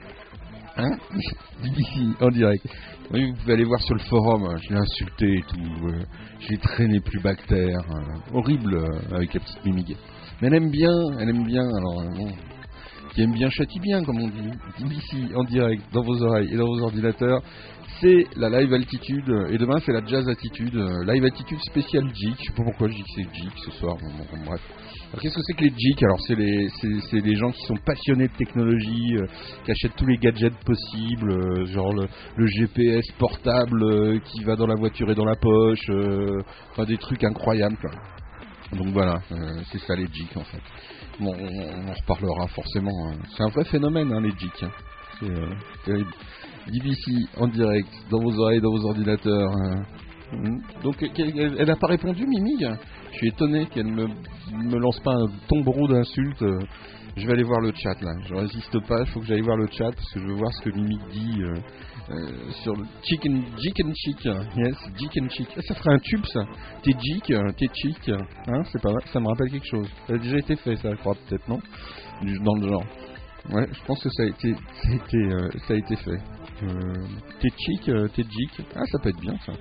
[0.77, 0.97] Hein
[1.63, 2.65] D'ici, en direct.
[3.11, 5.91] Oui, vous pouvez aller voir sur le forum, hein, je l'ai insulté et tout.
[6.39, 7.79] J'ai traîné plus bactère.
[8.33, 8.77] horrible
[9.11, 9.97] avec la petite Mimig.
[10.41, 11.63] Mais elle aime bien, elle aime bien.
[11.63, 12.29] Alors, bon,
[13.13, 14.95] qui aime bien châtie bien, comme on dit.
[14.95, 17.41] Ici, en direct, dans vos oreilles et dans vos ordinateurs,
[18.01, 19.29] c'est la live altitude.
[19.49, 20.75] Et demain, c'est la jazz attitude.
[21.05, 22.35] Live attitude spéciale geek.
[22.39, 23.97] Je sais pas pourquoi que c'est geek ce soir.
[24.01, 24.61] Bon, bon, bref.
[25.11, 26.69] Alors, qu'est-ce que c'est que les geeks Alors, c'est les,
[27.09, 29.25] c'est, les gens qui sont passionnés de technologie, euh,
[29.65, 34.67] qui achètent tous les gadgets possibles, euh, genre le, GPS portable euh, qui va dans
[34.67, 35.89] la voiture et dans la poche,
[36.71, 37.77] enfin des trucs incroyables.
[37.77, 37.91] quoi.
[38.77, 39.19] Donc voilà,
[39.71, 40.61] c'est ça les geeks en fait.
[41.21, 43.09] On, en reparlera forcément.
[43.09, 43.17] hein.
[43.35, 44.63] C'est un vrai phénomène, hein, les geeks.
[44.63, 44.71] hein.
[45.19, 45.49] C'est euh,
[45.85, 46.11] terrible.
[46.67, 49.51] DBC en direct, dans vos oreilles, dans vos ordinateurs.
[49.51, 49.83] hein.
[50.31, 50.61] Mhm.
[50.83, 51.07] Donc, euh,
[51.57, 52.57] elle n'a pas répondu, Mimi?
[53.11, 56.41] Je suis étonné qu'elle me, me lance pas un tombereau d'insultes.
[56.43, 56.59] euh.
[57.17, 58.11] Je vais aller voir le chat là.
[58.27, 58.99] Je résiste pas.
[59.01, 61.01] Il faut que j'aille voir le chat parce que je veux voir ce que Mimic
[61.11, 61.41] dit
[62.11, 64.25] euh, sur le chicken, chicken chick.
[64.25, 65.47] Yes, chicken chick.
[65.55, 66.41] Ah, ça ferait un tube ça.
[66.83, 68.09] T'es chick, euh, t'es chick.
[68.09, 69.01] Hein, c'est pas mal.
[69.13, 69.87] Ça me rappelle quelque chose.
[70.07, 71.59] Ça a déjà été fait ça, je crois peut-être non?
[72.43, 72.83] Dans le genre.
[73.51, 76.19] Ouais, je pense que ça a été, ça a été, euh, ça a été fait.
[76.63, 77.07] Euh,
[77.41, 78.65] t'es chic, euh, t'es chic.
[78.75, 79.53] Ah, ça peut être bien ça.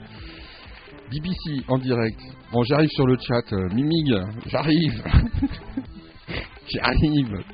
[1.10, 2.20] BBC en direct.
[2.52, 3.52] Bon, j'arrive sur le chat.
[3.74, 4.14] Mimig,
[4.46, 5.02] j'arrive.
[6.68, 7.44] j'arrive.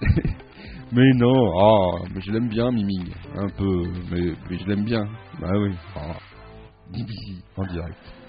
[0.92, 3.14] mais non, ah, mais je l'aime bien, Mimig.
[3.36, 5.04] Un peu, mais, mais je l'aime bien.
[5.40, 5.72] Bah oui.
[5.96, 6.16] ah.
[7.56, 8.19] En direct.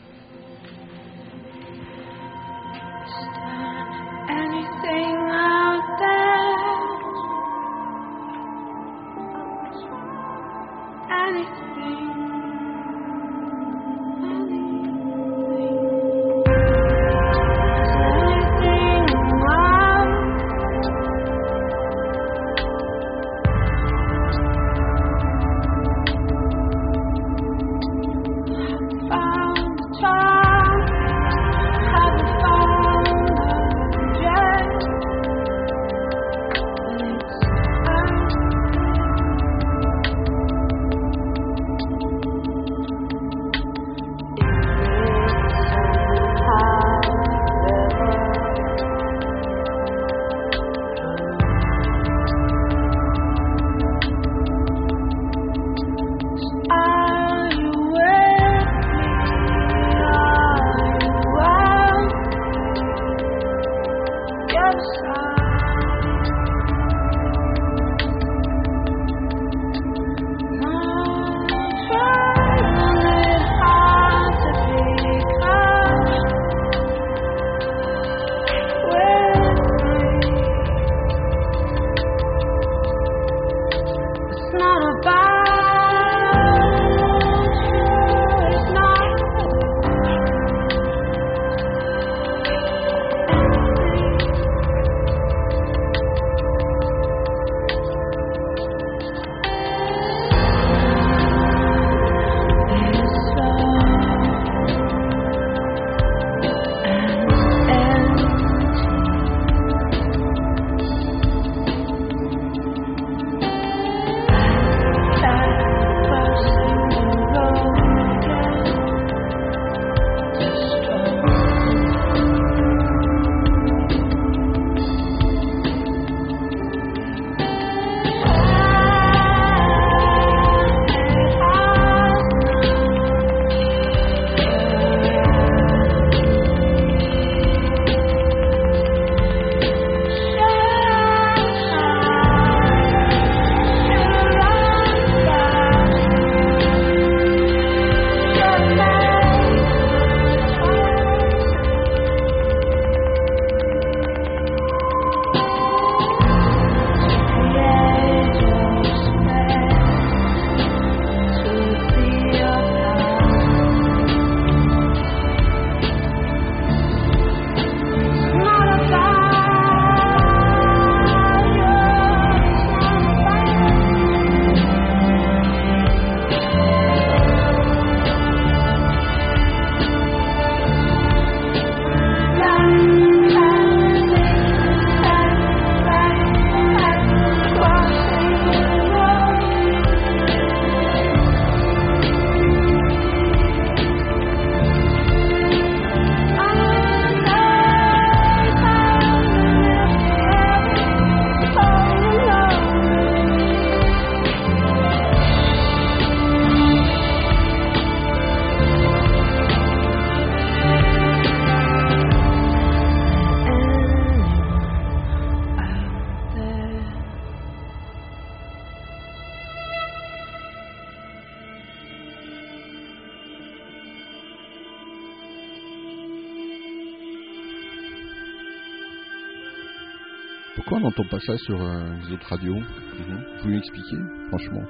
[231.21, 232.55] Ça sur euh, les autres radios.
[232.55, 233.97] Vous pouvez m'expliquer,
[234.29, 234.61] franchement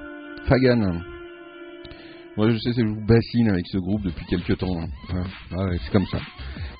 [0.47, 1.01] Fagan.
[2.37, 4.79] Moi, je sais, que je vous bassine avec ce groupe depuis quelques temps.
[4.79, 5.69] hein.
[5.83, 6.19] C'est comme ça.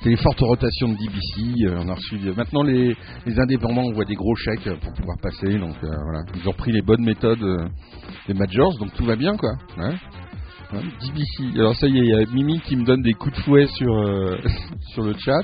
[0.02, 1.66] C'est les fortes rotations de DBC.
[1.68, 2.18] euh, on a reçu.
[2.36, 2.96] Maintenant, les,
[3.26, 5.58] les indépendants, on voit des gros chèques euh, pour pouvoir passer.
[5.60, 7.46] Donc voilà, ils ont repris les bonnes méthodes
[8.28, 9.52] des majors, donc tout va bien, quoi.
[9.78, 9.94] Ouais.
[10.74, 11.60] Ouais, DBC.
[11.60, 13.68] Alors ça y est, il y a Mimi qui me donne des coups de fouet
[13.68, 13.94] sur
[14.94, 15.44] sur le chat.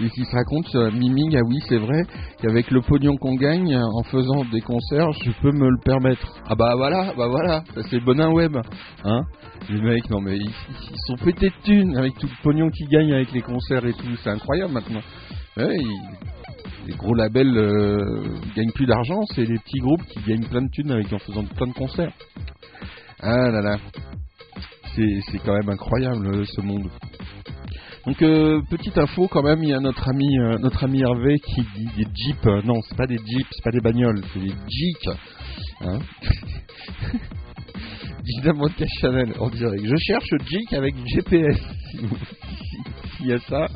[0.00, 2.02] Et qui se raconte, euh, Miming, ah oui, c'est vrai,
[2.40, 6.40] qu'avec le pognon qu'on gagne en faisant des concerts, je peux me le permettre.
[6.48, 8.56] Ah bah voilà, bah voilà, c'est bonin web.
[9.04, 9.22] Hein
[9.70, 10.50] Les mecs, non mais ils,
[10.90, 13.92] ils sont pétés de thunes avec tout le pognon qu'ils gagnent avec les concerts et
[13.92, 15.02] tout, c'est incroyable maintenant.
[16.86, 18.24] Les gros labels euh,
[18.54, 21.44] gagnent plus d'argent, c'est les petits groupes qui gagnent plein de thunes avec, en faisant
[21.44, 22.12] plein de concerts.
[23.20, 23.76] Ah là là,
[24.94, 26.88] c'est quand même incroyable euh, ce monde.
[28.06, 31.38] Donc euh, petite info quand même, il y a notre ami euh, notre ami Hervé
[31.38, 32.64] qui dit des jeeps.
[32.64, 35.18] Non, c'est pas des jeeps, c'est pas des bagnoles, c'est des jeeps.
[35.80, 35.98] Hein
[38.24, 39.84] Gina Podcast Channel en direct.
[39.84, 41.58] Je cherche Jeep avec GPS.
[43.16, 43.66] S'il y a ça,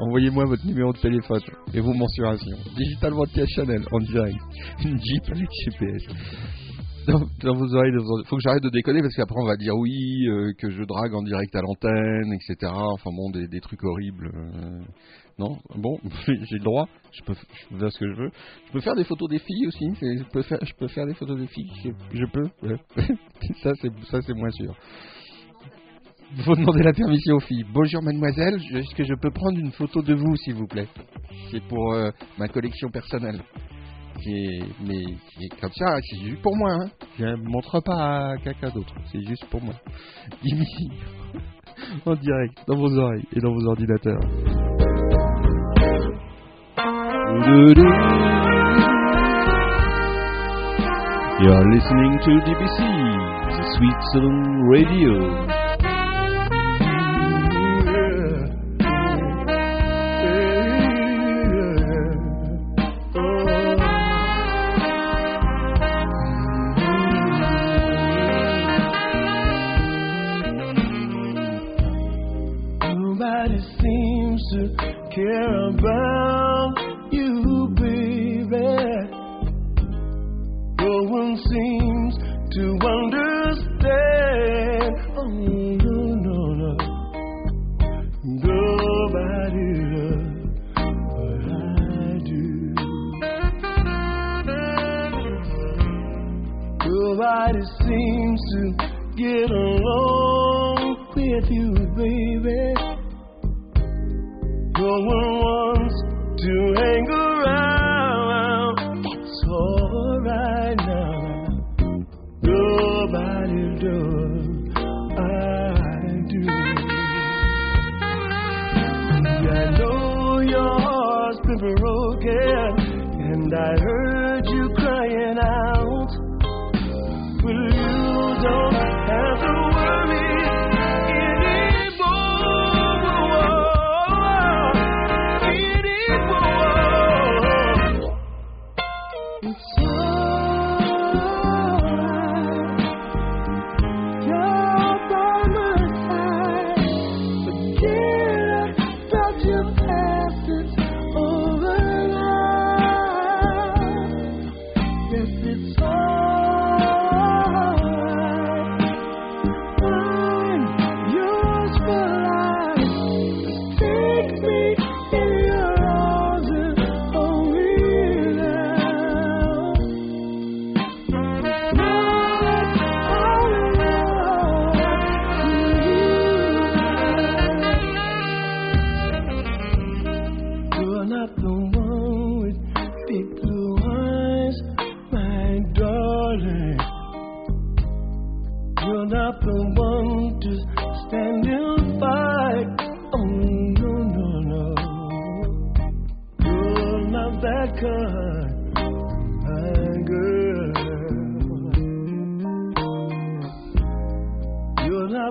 [0.00, 1.40] envoyez-moi votre numéro de téléphone
[1.74, 2.56] et vos mensurations.
[2.76, 4.38] Digital Podcast Channel en direct.
[4.80, 6.02] Jeep avec GPS.
[7.08, 7.92] Oreilles.
[8.26, 11.14] faut que j'arrête de déconner parce qu'après on va dire oui, euh, que je drague
[11.14, 12.72] en direct à l'antenne, etc.
[12.74, 14.30] Enfin bon, des, trucs horribles.
[14.34, 14.80] euh.
[15.38, 18.30] Non, bon, j'ai le droit, je peux, faire ce que je veux.
[18.68, 21.14] Je peux faire des photos des filles aussi, je peux faire, je peux faire des
[21.14, 21.70] photos des filles,
[22.14, 22.48] je, peux.
[23.62, 24.74] ça c'est, moins sûr.
[26.36, 27.66] Il faut demander la permission aux filles.
[27.72, 30.88] Bonjour mademoiselle, est-ce que je peux prendre une photo de vous s'il vous plaît?
[31.50, 33.42] C'est pour euh, ma collection personnelle.
[34.24, 36.72] Mais comme ça, c'est juste pour moi.
[36.72, 36.88] Hein.
[37.18, 39.74] Je ne montre pas à quelqu'un d'autre, c'est juste pour moi.
[40.42, 40.66] Jimmy,
[42.06, 44.20] en direct, dans vos oreilles et dans vos ordinateurs.
[51.38, 52.78] You're listening to DBC,
[53.52, 54.00] the Sweet
[54.72, 55.65] Radio.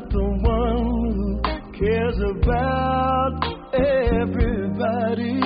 [0.10, 1.42] The one who
[1.78, 3.40] cares about
[3.74, 5.45] everybody.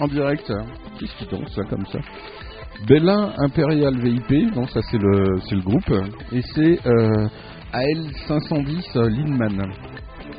[0.00, 0.52] En direct.
[0.98, 1.98] Qu'est-ce qui danse là, comme ça?
[2.86, 5.92] Bella Imperial VIP, donc ça c'est le, le groupe.
[6.32, 7.26] Et c'est euh,
[7.72, 9.72] AL510 euh, Lindman.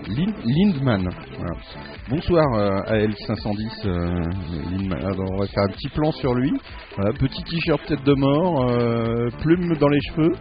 [0.08, 1.10] Lind- Lindman.
[2.10, 4.22] Bonsoir euh, AL510 euh,
[4.72, 5.00] Lindman.
[5.00, 6.52] Alors on va faire un petit plan sur lui.
[7.20, 10.36] Petit t-shirt tête de mort, plume dans les cheveux.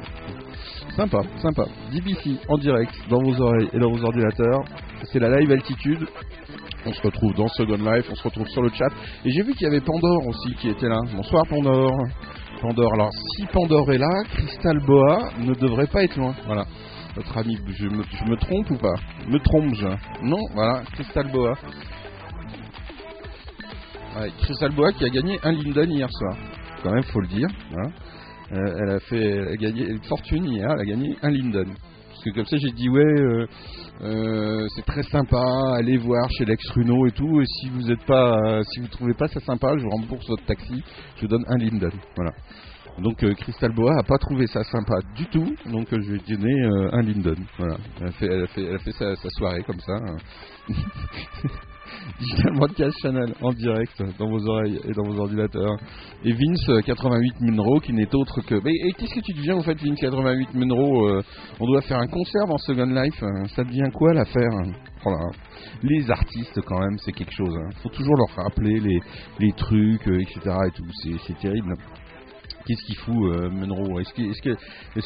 [0.97, 1.65] Sympa, sympa.
[1.93, 4.65] DBC en direct dans vos oreilles et dans vos ordinateurs.
[5.13, 6.07] C'est la live altitude.
[6.87, 8.87] On se retrouve dans Second Life, on se retrouve sur le chat.
[9.25, 11.01] Et j'ai vu qu'il y avait Pandore aussi qui était là.
[11.17, 11.99] Bonsoir Pandore.
[12.61, 12.95] Pandore.
[12.95, 16.33] Alors si Pandore est là, Crystal Boa ne devrait pas être loin.
[16.47, 16.65] Voilà.
[17.17, 18.95] Notre ami, je me, trompe ou pas?
[19.27, 19.89] Me trompe-je?
[20.23, 21.55] Non, voilà, Crystal Boa.
[24.43, 26.37] Crystal Boa qui a gagné un Linden hier soir.
[26.85, 27.49] Quand même, faut le dire.
[27.73, 27.89] voilà.
[28.53, 30.69] Euh, elle a fait, elle a gagné une fortune hier.
[30.71, 31.75] Elle a gagné un Linden.
[32.11, 33.47] Parce que comme ça, j'ai dit ouais, euh,
[34.03, 35.43] euh, c'est très sympa.
[35.77, 37.41] Allez voir chez Lex Runo et tout.
[37.41, 40.45] Et si vous êtes pas, euh, si vous trouvez pas ça sympa, je rembourse votre
[40.45, 40.83] taxi.
[41.17, 41.93] Je vous donne un Linden.
[42.99, 46.19] Donc euh, Crystal Boa a pas trouvé ça sympa du tout, donc euh, je lui
[46.19, 47.37] ai donné un Linden.
[48.01, 49.99] Elle a fait, elle sa, sa soirée comme ça.
[51.97, 52.11] hein.
[52.21, 55.77] Digital Broadcast Channel en direct dans vos oreilles et dans vos ordinateurs.
[56.25, 58.55] Et Vince euh, 88 Munro qui n'est autre que.
[58.65, 61.23] Mais qu'est-ce que tu deviens en fait Vince 88 Munro euh,
[61.61, 63.23] On doit faire un concert dans Second Life.
[63.23, 64.51] euh, Ça devient quoi l'affaire
[65.05, 65.31] Oh là.
[65.83, 67.55] Les artistes quand même c'est quelque chose.
[67.71, 70.41] Il faut toujours leur rappeler les, trucs, euh, etc.
[70.67, 70.85] Et tout.
[71.03, 71.75] C'est- C'est terrible.
[72.67, 74.01] Qu'est-ce qu'il fout, euh, Munro?
[74.01, 74.43] Est-ce que, est-ce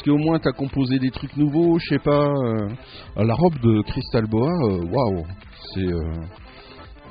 [0.03, 1.79] que, qu'au moins t'as composé des trucs nouveaux?
[1.79, 2.27] Je sais pas.
[2.27, 2.69] euh,
[3.17, 5.25] La robe de Crystal Boa, euh, waouh,
[5.75, 6.15] c'est, euh,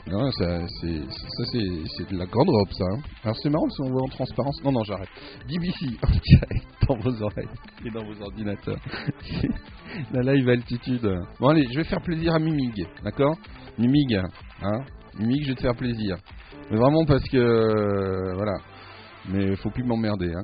[0.10, 2.86] non, ça, c'est, ça c'est, de la grande robe, ça.
[2.86, 3.00] hein.
[3.24, 4.64] Alors c'est marrant si on voit en transparence.
[4.64, 5.10] Non, non, j'arrête.
[5.48, 7.48] DBC en direct dans vos oreilles
[7.86, 8.80] et dans vos ordinateurs.
[10.14, 11.08] La live altitude.
[11.40, 13.36] Bon allez, je vais faire plaisir à Mimig, d'accord?
[13.78, 14.16] Mimig,
[14.62, 14.84] hein?
[15.20, 16.18] Mimig, je vais te faire plaisir.
[16.72, 18.58] Mais vraiment parce que, euh, voilà.
[19.30, 20.44] Mais faut plus m'emmerder, hein.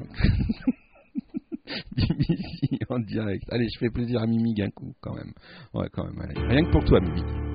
[1.97, 3.43] Mimi en direct.
[3.51, 5.31] Allez, je fais plaisir à Mimi un coup, quand même.
[5.73, 6.49] Ouais, quand même.
[6.49, 7.54] Rien que pour toi, Mimi.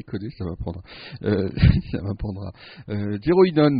[0.00, 0.82] Déconner, ça m'apprendra.
[1.22, 1.48] Euh,
[1.92, 2.52] ça m'apprendra.
[2.88, 3.18] Euh,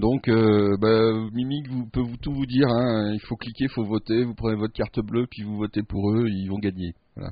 [0.01, 2.69] donc, euh, bah, Mimic vous, peut vous, tout vous dire.
[2.69, 4.25] Hein, il faut cliquer, il faut voter.
[4.25, 6.93] Vous prenez votre carte bleue, puis vous votez pour eux, ils vont gagner.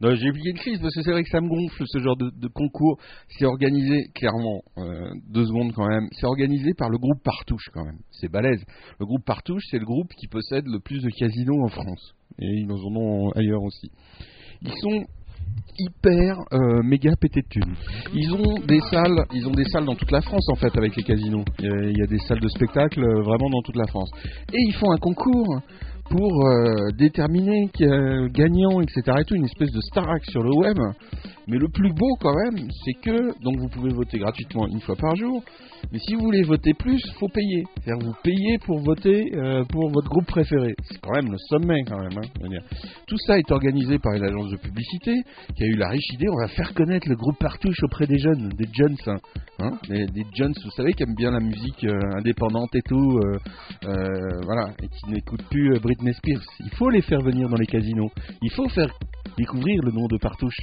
[0.00, 2.16] Non, j'ai oublié une crise parce que c'est vrai que ça me gonfle ce genre
[2.16, 2.98] de, de concours.
[3.30, 6.06] C'est organisé clairement, euh, deux secondes quand même.
[6.12, 7.98] C'est organisé par le groupe Partouche quand même.
[8.12, 8.62] C'est balèze.
[9.00, 12.46] Le groupe Partouche, c'est le groupe qui possède le plus de casinos en France et
[12.46, 13.90] ils en ont ailleurs aussi.
[14.62, 15.04] Ils sont
[15.78, 17.74] hyper euh, méga pétés de thunes.
[18.14, 20.96] Ils ont des salles, ils ont des salles dans toute la France en fait avec
[20.96, 21.44] les casinos.
[21.60, 24.10] Il y a, des salles de spectacle euh, vraiment dans toute la France.
[24.52, 25.60] Et ils font un concours
[26.10, 27.70] pour euh, déterminer
[28.32, 29.02] gagnant, etc.
[29.20, 30.76] Et tout, une espèce de Starac sur le web.
[31.48, 34.96] Mais le plus beau quand même, c'est que donc vous pouvez voter gratuitement une fois
[34.96, 35.42] par jour.
[35.90, 37.64] Mais si vous voulez voter plus, faut payer.
[37.82, 40.74] C'est-à-dire vous payez pour voter euh, pour votre groupe préféré.
[40.84, 42.18] C'est quand même le sommet quand même.
[42.18, 42.60] hein.
[43.06, 45.22] Tout ça est organisé par une agence de publicité
[45.56, 48.18] qui a eu la riche idée, on va faire connaître le groupe Partouche auprès des
[48.18, 49.16] jeunes, des jeunes, hein,
[49.60, 50.24] hein, des, des
[50.64, 53.38] vous savez, qui aiment bien la musique euh, indépendante et tout, euh,
[54.44, 56.42] voilà, et qui n'écoutent plus Britney Spears.
[56.60, 58.10] Il faut les faire venir dans les casinos.
[58.42, 58.92] Il faut faire
[59.36, 60.58] découvrir le nom de Partouche.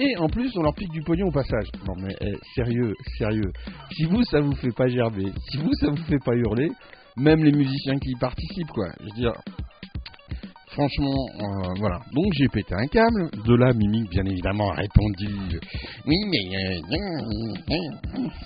[0.00, 1.68] Et en plus, on leur pique du pognon au passage.
[1.86, 3.52] Non mais eh, sérieux, sérieux.
[3.92, 6.70] Si vous, ça vous fait pas gerber, si vous, ça vous fait pas hurler,
[7.16, 8.88] même les musiciens qui y participent, quoi.
[9.00, 9.32] Je veux dire,
[10.74, 12.00] franchement, euh, voilà.
[12.12, 13.30] Donc j'ai pété un câble.
[13.46, 15.60] De là, Mimic, bien évidemment, a répondu
[16.06, 16.98] Oui, mais euh,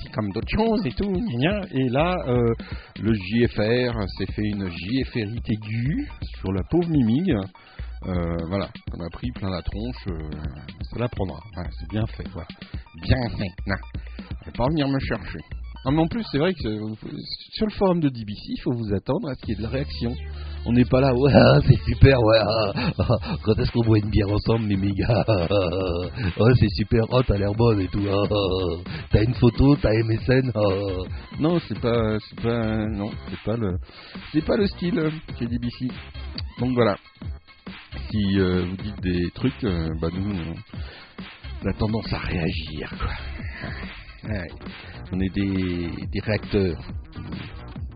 [0.03, 1.13] c'est comme d'autres choses et tout.
[1.73, 2.53] Et là, euh,
[3.01, 6.09] le JFR s'est fait une JFRite aiguë
[6.41, 7.33] sur la pauvre Mimic.
[8.07, 10.31] Euh, voilà, on a pris plein la tronche, euh,
[10.83, 11.41] ça la prendra.
[11.79, 12.49] C'est bien fait, voilà.
[13.03, 13.51] Bien fait.
[13.67, 13.77] Non.
[14.19, 15.41] Elle va pas venir me chercher.
[15.85, 16.95] Ah, mais en plus, c'est vrai que euh,
[17.53, 19.63] sur le forum de DBC, il faut vous attendre à ce qu'il y ait de
[19.63, 20.15] la réaction.
[20.67, 22.39] On n'est pas là, ouais, ah, c'est super, ouais.
[22.41, 24.69] ah, ah, quand est-ce qu'on boit une bière ensemble,
[25.09, 25.47] ah, ah.
[26.39, 28.05] Oh, c'est super, oh, t'as l'air bonne et tout.
[29.11, 30.53] T'as une photo, t'as MSN.
[31.39, 33.79] Non, c'est pas, c'est pas, non, c'est pas le,
[34.33, 35.89] c'est pas le style euh, chez DBC.
[36.59, 36.97] Donc voilà.
[38.11, 40.35] Si euh, vous dites des trucs, euh, bah nous,
[41.63, 43.11] on a tendance à réagir, quoi.
[45.13, 46.81] On est des, des réacteurs.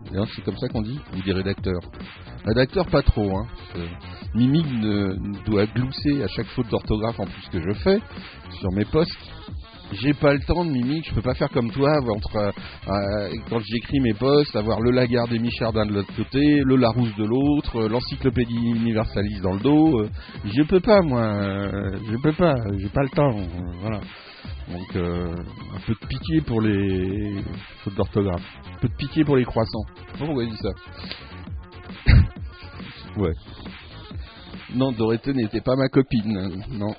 [0.05, 1.81] D'ailleurs, c'est comme ça qu'on dit Ou des rédacteurs
[2.45, 3.37] Rédacteur, pas trop.
[3.37, 3.47] Hein.
[3.75, 3.87] Euh,
[4.35, 4.63] Mimi
[5.45, 7.99] doit glousser à chaque faute d'orthographe en plus que je fais
[8.59, 9.32] sur mes posts.
[10.01, 12.51] J'ai pas le temps de Mimi, je peux pas faire comme toi entre euh,
[12.87, 17.15] euh, quand j'écris mes posts, avoir le Lagarde et Michardin de l'autre côté, le Larousse
[17.15, 20.05] de l'autre, euh, l'encyclopédie universaliste dans le dos.
[20.45, 21.23] je peux pas moi,
[22.09, 23.35] je peux pas, j'ai pas le temps.
[23.81, 23.99] voilà.
[24.71, 27.43] Donc un peu de pitié pour les
[27.83, 28.43] fautes d'orthographe,
[28.75, 29.85] un peu de pitié pour les croissants.
[30.17, 32.13] Pourquoi il dit ça.
[33.17, 33.33] ouais.
[34.73, 36.95] Non, Dorothée n'était pas ma copine, non.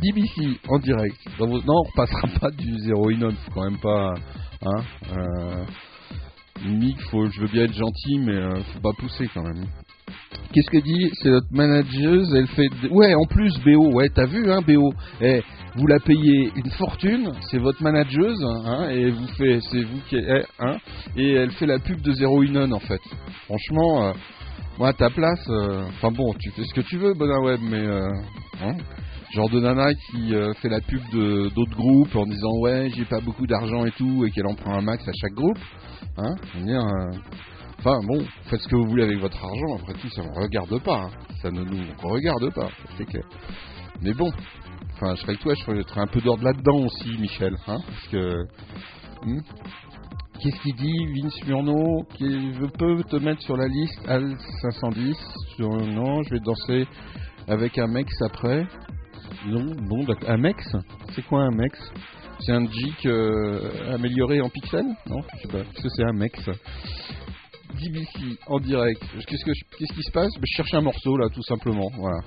[0.00, 1.16] DBC en direct.
[1.38, 4.14] Non, on repassera pas du 0 in faut quand même pas.
[4.62, 4.82] Hein
[5.16, 5.64] euh...
[7.10, 9.66] Faut, je veux bien être gentil, mais euh, faut pas pousser quand même.
[10.52, 12.68] Qu'est-ce que dit C'est notre manageuse, elle fait.
[12.90, 15.42] Ouais, en plus, BO, ouais, t'as vu, hein, BO Eh,
[15.76, 20.16] vous la payez une fortune, c'est votre manageuse, hein, et vous fait, c'est vous qui,
[20.16, 20.76] eh, hein,
[21.16, 23.00] et elle fait la pub de Zero Inon en fait.
[23.46, 24.12] Franchement, euh,
[24.78, 27.60] moi à ta place, euh, enfin bon, tu fais ce que tu veux, Bonin Web,
[27.62, 28.08] mais euh,
[28.62, 28.76] hein,
[29.34, 33.04] genre de nana qui euh, fait la pub de d'autres groupes en disant ouais, j'ai
[33.04, 35.58] pas beaucoup d'argent et tout, et qu'elle en prend un max à chaque groupe,
[36.16, 37.18] hein, dire, euh,
[37.80, 40.82] Enfin bon, faites ce que vous voulez avec votre argent, après tout ça ne regarde
[40.82, 41.10] pas, hein.
[41.42, 43.24] ça ne nous regarde pas, c'est clair.
[44.00, 44.30] Mais bon,
[44.94, 48.44] enfin je serais toi, je ferais un peu d'ordre là-dedans aussi, Michel, hein, parce que...
[49.24, 49.40] hmm.
[50.40, 55.16] Qu'est-ce qu'il dit, Vince Murno qui, Je peux te mettre sur la liste Al 510
[55.56, 56.86] sur, Non, je vais danser
[57.48, 58.66] avec un mex après.
[59.46, 60.30] Non, bon, d'accord.
[60.30, 60.64] Un mex
[61.14, 61.78] C'est quoi un mex
[62.40, 65.64] C'est un jig euh, amélioré en pixels Non, je sais pas.
[65.64, 66.38] Qu'est-ce que c'est un mex
[67.80, 69.02] DBC en direct.
[69.26, 71.90] Qu'est-ce, que je- qu'est-ce qui se passe Ben, Je cherche un morceau là, tout simplement.
[71.96, 72.20] Voilà.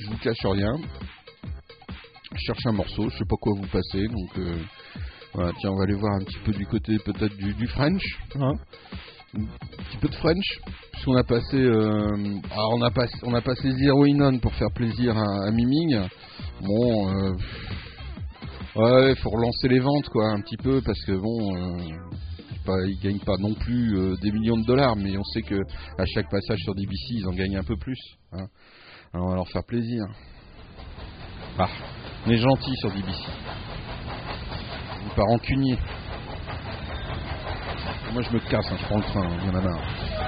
[0.00, 0.74] Je vous cache rien.
[2.32, 4.56] Je cherche un morceau, je sais pas quoi vous passer, donc euh,
[5.34, 5.52] voilà.
[5.60, 8.02] Tiens, on va aller voir un petit peu du côté peut-être du, du French,
[8.34, 8.52] hein.
[9.34, 10.60] Petit peu de French,
[10.92, 14.54] puisqu'on a passé, euh, alors on a passé, on a passé Zero In On pour
[14.54, 16.08] faire plaisir à, Miming.
[16.62, 17.32] Bon, euh,
[18.76, 21.56] ouais, faut relancer les ventes quoi, un petit peu, parce que bon.
[21.56, 21.96] euh,
[22.64, 25.60] pas, ils gagnent pas non plus euh, des millions de dollars, mais on sait que
[25.98, 27.98] à chaque passage sur DBC, ils en gagnent un peu plus.
[28.32, 28.46] hein.
[29.12, 30.02] Alors on va leur faire plaisir.
[31.58, 31.68] Ah,
[32.26, 33.20] on est gentil sur DBC.
[35.04, 35.78] On pas rancunier.
[38.14, 40.23] Moi je me casse, hein, je prends le train, hein, il y en a marre.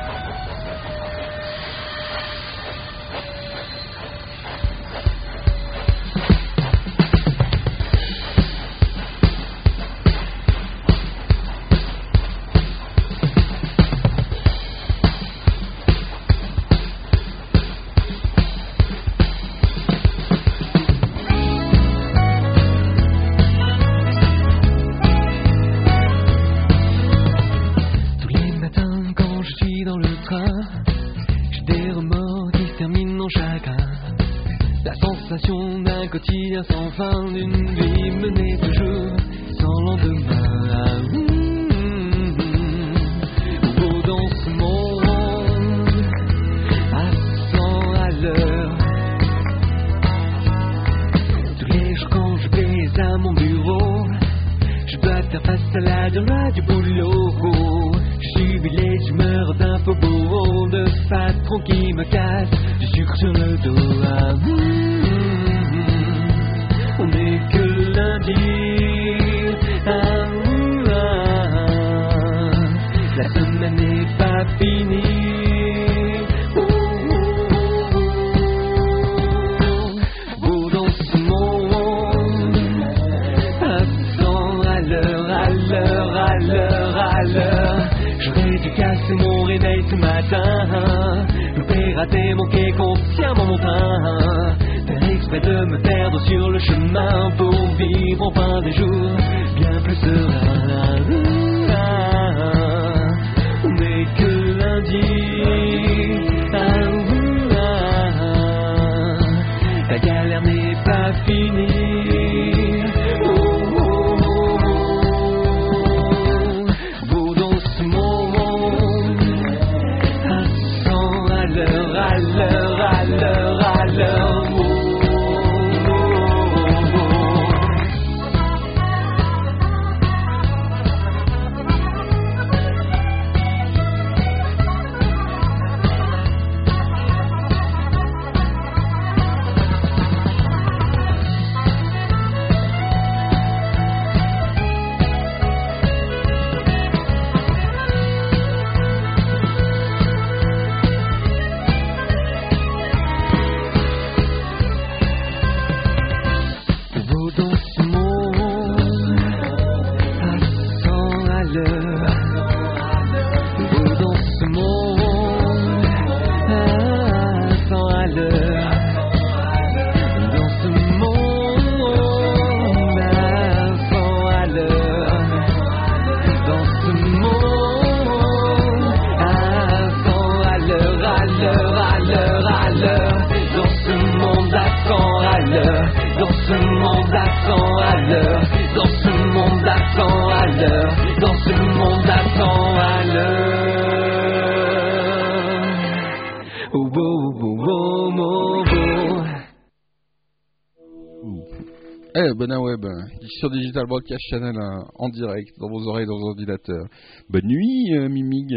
[203.29, 206.87] Sur Digital Broadcast Channel euh, en direct, dans vos oreilles, dans vos ordinateurs.
[207.29, 208.55] Bonne nuit, euh, Mimig.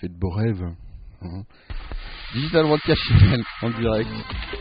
[0.00, 0.62] Faites de beaux rêves.
[1.22, 1.42] hein.
[2.34, 4.08] Digital Broadcast Channel en direct,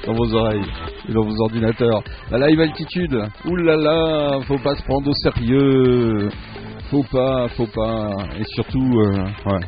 [0.06, 0.66] dans vos oreilles
[1.10, 2.04] et dans vos ordinateurs.
[2.32, 6.30] La live altitude, oulala, faut pas se prendre au sérieux.
[6.92, 8.12] Faut pas, faut pas.
[8.38, 9.66] Et surtout, euh, ouais.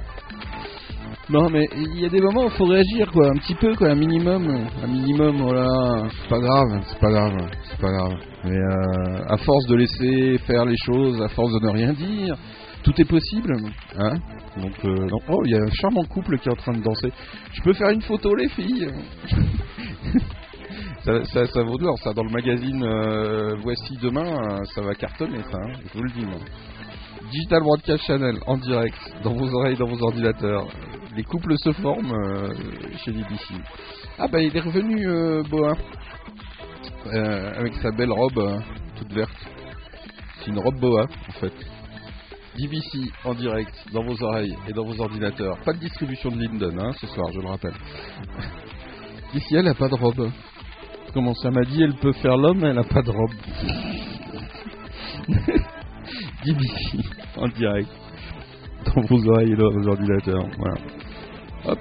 [1.30, 3.76] Non mais il y a des moments où il faut réagir quoi, un petit peu
[3.76, 4.48] quoi, un minimum,
[4.82, 7.34] un minimum, voilà, c'est pas grave, c'est pas grave,
[7.66, 8.14] c'est pas grave.
[8.46, 12.38] Mais euh, à force de laisser faire les choses, à force de ne rien dire,
[12.82, 13.54] tout est possible,
[13.98, 14.16] hein
[14.56, 17.12] Donc, euh, oh, il y a un charmant couple qui est en train de danser.
[17.52, 18.88] Je peux faire une photo les filles
[21.04, 25.42] ça, ça, vaut de l'or, ça dans le magazine euh, Voici demain, ça va cartonner
[25.52, 26.40] ça, hein, je vous le dis moi.
[27.32, 30.68] Digital Broadcast Channel en direct, dans vos oreilles, dans vos ordinateurs.
[31.16, 32.54] Les couples se forment euh,
[33.04, 33.54] chez BBC.
[34.20, 35.74] Ah bah il est revenu, euh, Boa,
[37.14, 38.62] Euh, avec sa belle robe
[38.98, 39.48] toute verte.
[40.40, 41.54] C'est une robe Boa en fait.
[42.58, 45.58] BBC en direct, dans vos oreilles et dans vos ordinateurs.
[45.64, 47.76] Pas de distribution de Linden hein, ce soir, je le rappelle.
[49.34, 50.30] Ici elle a pas de robe.
[51.14, 53.32] Comment ça m'a dit, elle peut faire l'homme, elle a pas de robe.
[56.46, 56.98] BBC
[57.38, 57.90] en direct
[58.86, 60.46] dans vos oreilles et dans vos ordinateurs.
[60.58, 60.76] Voilà.
[61.66, 61.80] Hop.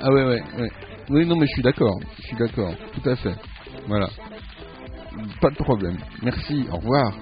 [0.00, 0.70] Ah ouais ouais ouais.
[1.10, 1.98] Oui non mais je suis d'accord.
[2.18, 2.72] Je suis d'accord.
[2.94, 3.34] Tout à fait.
[3.86, 4.08] Voilà.
[5.40, 5.98] Pas de problème.
[6.22, 6.66] Merci.
[6.72, 7.12] Au revoir.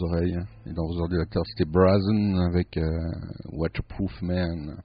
[0.00, 0.36] Vos oreilles
[0.66, 1.44] et dans vos ordinateurs.
[1.46, 2.98] C'était Brazen avec euh,
[3.52, 4.76] Waterproof Man.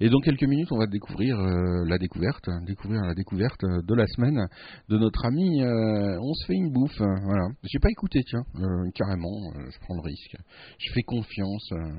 [0.00, 4.06] Et dans quelques minutes, on va découvrir euh, la découverte, découvrir la découverte de la
[4.06, 4.46] semaine
[4.88, 5.62] de notre ami.
[5.62, 7.48] euh, on se fait une bouffe, euh, voilà.
[7.64, 9.52] J'ai pas écouté, tiens, euh, carrément.
[9.56, 10.36] euh, je prends le risque.
[10.78, 11.92] Je fais confiance euh,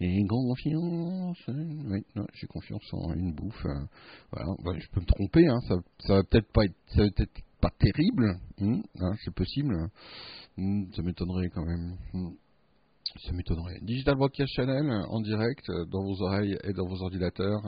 [0.00, 1.38] et confiance.
[1.48, 2.04] euh, oui,
[2.34, 3.66] j'ai confiance en une bouffe.
[3.66, 3.74] euh,
[4.32, 5.74] voilà, Bah, je peux me tromper, hein, ça,
[6.06, 9.74] ça va peut-être pas être, ça va peut-être pas terrible, hein, hein, c'est possible.
[10.56, 11.96] Hmm, ça m'étonnerait quand même.
[12.12, 12.34] Hmm.
[13.20, 13.78] Ça m'étonnerait.
[13.82, 17.60] Digital Broadcast Channel euh, en direct euh, dans vos oreilles et dans vos ordinateurs.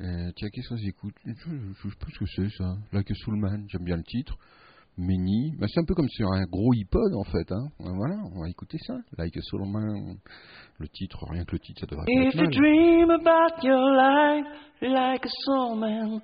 [0.00, 1.14] euh, tiens, qu'est-ce qu'on écoute?
[1.24, 2.76] Je je sais pas ce que c'est ça.
[2.92, 4.36] Like a Soulman, j'aime bien le titre.
[4.98, 7.50] Mini, bah, c'est un peu comme sur un gros iPod en fait.
[7.50, 7.68] Hein.
[7.78, 8.94] Voilà, on va écouter ça.
[9.18, 10.16] Like a Soulman,
[10.78, 13.80] le titre, rien que le titre, ça devrait pas If être you dream about your
[13.96, 14.46] life
[14.82, 16.20] like a soul man,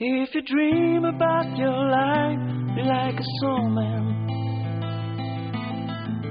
[0.00, 4.04] if you dream about your life like a soul man,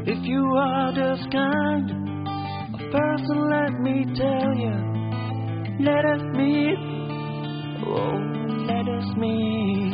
[0.08, 1.92] if you are this kind
[2.74, 4.76] of person, let me tell you,
[5.86, 6.80] let us meet,
[7.86, 8.18] oh,
[8.68, 9.94] let us meet.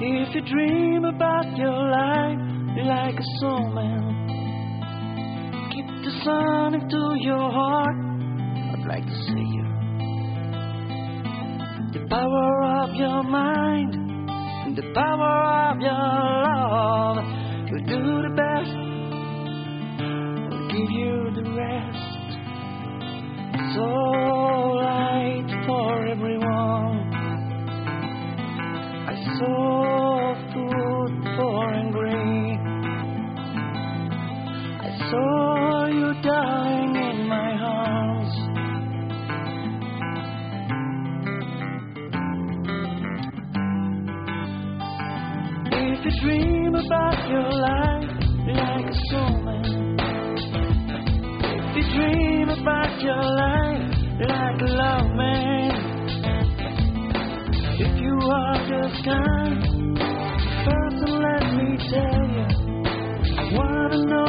[0.00, 2.38] If you dream about your life
[2.86, 4.18] like a soul man,
[5.78, 7.96] Keep the sun into your heart.
[8.72, 9.66] I'd like to see you.
[11.92, 14.07] The power of your mind
[14.80, 17.16] the power of your love
[17.68, 18.76] will do the best.
[20.50, 22.28] Will give you the rest.
[23.74, 23.82] So
[24.78, 26.96] light for everyone.
[29.08, 32.58] I saw food for hungry.
[34.86, 36.77] I saw you dying
[46.20, 48.10] dream about your life
[48.46, 49.98] like a soulman,
[51.44, 55.70] if you dream about your life like a love man,
[57.78, 59.62] if you are this kind
[60.66, 62.46] person, let me tell you.
[63.38, 64.27] I wanna know,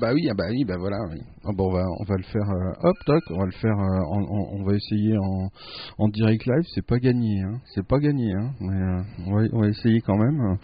[0.00, 0.96] bah oui, ah bah oui, bah voilà.
[1.12, 1.20] Oui.
[1.44, 2.48] Ah bon, on va, on va le faire.
[2.48, 3.76] euh, hop, toc, on va le faire.
[3.78, 5.48] euh, en- on va essayer en,
[5.98, 6.64] en direct live.
[6.74, 7.58] C'est pas gagné, hein.
[7.74, 8.50] C'est pas gagné, hein.
[8.60, 10.56] Mais euh, on, va, on va essayer quand même.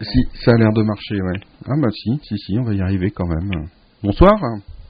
[0.00, 1.40] Si, ça a l'air de marcher, ouais.
[1.66, 3.66] Ah bah si, si, si, on va y arriver quand même.
[4.02, 4.34] Bonsoir.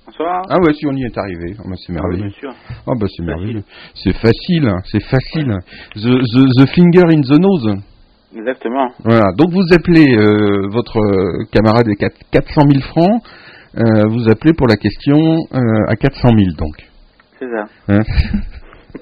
[0.06, 0.43] Bonsoir.
[0.51, 1.55] Ah ouais, si on y est arrivé.
[1.59, 2.22] Ah bah c'est Ah oui, merveilleux.
[2.28, 2.55] bien sûr.
[2.86, 3.24] Ah bah c'est Facile.
[3.24, 3.62] merveilleux.
[3.94, 5.56] C'est facile, c'est facile.
[5.94, 7.82] The, the, the finger in the nose.
[8.36, 8.89] Exactement.
[9.05, 10.98] Voilà, donc vous appelez euh, votre
[11.52, 13.22] camarade des 4 400 000 francs,
[13.77, 15.17] euh, vous appelez pour la question
[15.53, 16.77] euh, à 400 000 donc.
[17.39, 17.67] C'est ça.
[17.89, 18.03] Hein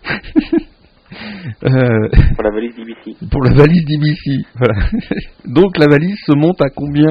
[1.64, 3.28] Euh, Pour la valise d'IBC.
[3.30, 4.46] pour la valise d'IBC.
[4.56, 4.74] Voilà.
[5.44, 7.10] Donc la valise se monte à combien?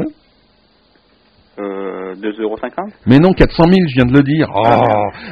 [1.61, 2.91] Euh, 2,50€.
[3.05, 4.47] Mais non, 400 000, je viens de le dire.
[4.53, 4.61] Oh,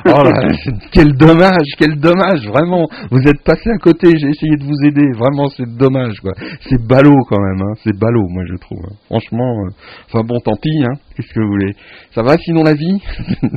[0.06, 0.52] oh là,
[0.92, 2.88] quel dommage, quel dommage, vraiment.
[3.10, 5.08] Vous êtes passé à côté, j'ai essayé de vous aider.
[5.18, 6.34] Vraiment, c'est dommage, quoi.
[6.70, 7.74] C'est ballot quand même, hein.
[7.84, 8.80] C'est ballot, moi, je trouve.
[8.86, 8.96] hein.
[9.08, 9.70] Franchement, euh,
[10.08, 10.94] enfin bon, tant pis, hein.
[11.16, 11.74] Qu'est-ce que vous voulez?
[12.12, 12.98] Ça va sinon la vie?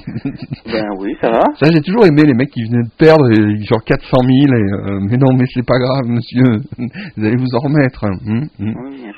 [0.67, 1.41] Ben oui, ça va.
[1.61, 4.73] Ça, j'ai toujours aimé les mecs qui venaient de perdre euh, genre 400 000 et
[4.73, 6.63] euh, mais non, mais c'est pas grave, monsieur.
[7.17, 8.05] Vous allez vous en remettre.
[8.05, 8.17] hein.
[8.27, 8.75] Hum, hum.
[8.85, 9.13] Oui, bien.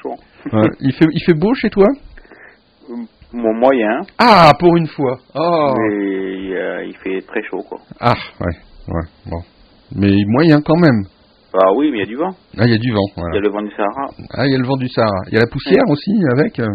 [0.60, 0.68] Ouais.
[0.80, 1.86] Il fait, il fait beau chez toi?
[3.34, 5.18] Mon moyen, Ah, pour une fois.
[5.34, 5.74] Oh.
[5.76, 7.78] mais euh, il fait très chaud, quoi.
[8.00, 8.56] Ah, ouais,
[8.94, 9.40] ouais, bon.
[9.96, 11.02] Mais moyen quand même.
[11.52, 12.30] Bah oui, mais il y a du vent.
[12.58, 13.36] Ah, il y a du vent, Il y voilà.
[13.36, 14.06] a le vent du Sahara.
[14.34, 15.20] Ah, il y a le vent du Sahara.
[15.28, 16.66] Il y a la poussière aussi avec euh.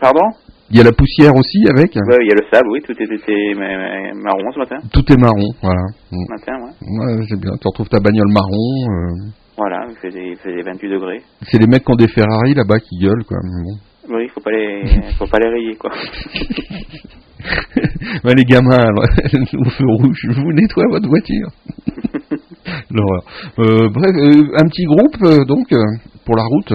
[0.00, 0.24] Pardon?
[0.70, 2.92] Il y a la poussière aussi avec Ouais, il y a le sable, oui, tout
[2.92, 4.76] était ma- ma- marron ce matin.
[4.92, 5.80] Tout est marron, voilà.
[6.10, 7.16] Ce matin, ouais.
[7.16, 7.52] Ouais, c'est bien.
[7.60, 8.92] Tu retrouves ta bagnole marron.
[8.92, 9.30] euh.
[9.56, 11.22] Voilà, il faisait, il faisait 28 degrés.
[11.42, 13.38] C'est les mecs qui ont des Ferrari là-bas qui gueulent, quoi.
[13.42, 13.76] Bon.
[14.10, 15.90] Oui, il faut pas les, faut pas les rayer, quoi.
[18.24, 18.90] Ouais, les gamins,
[19.54, 21.48] au feu rouge, vous nettoyez votre voiture.
[22.90, 23.22] L'horreur.
[23.60, 25.66] Euh, bref, euh, un petit groupe, euh, donc,
[26.26, 26.72] pour la route.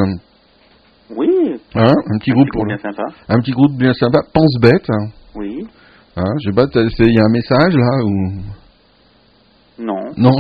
[1.16, 1.30] Oui,
[1.76, 3.04] Hein, un petit groupe pour bien le- sympa.
[3.30, 4.20] un petit groupe bien sympa.
[4.34, 4.88] Pense bête.
[5.36, 5.68] Oui,
[6.16, 8.32] Hein, je sais pas, il y a un message là ou?
[9.80, 10.12] Non.
[10.18, 10.32] non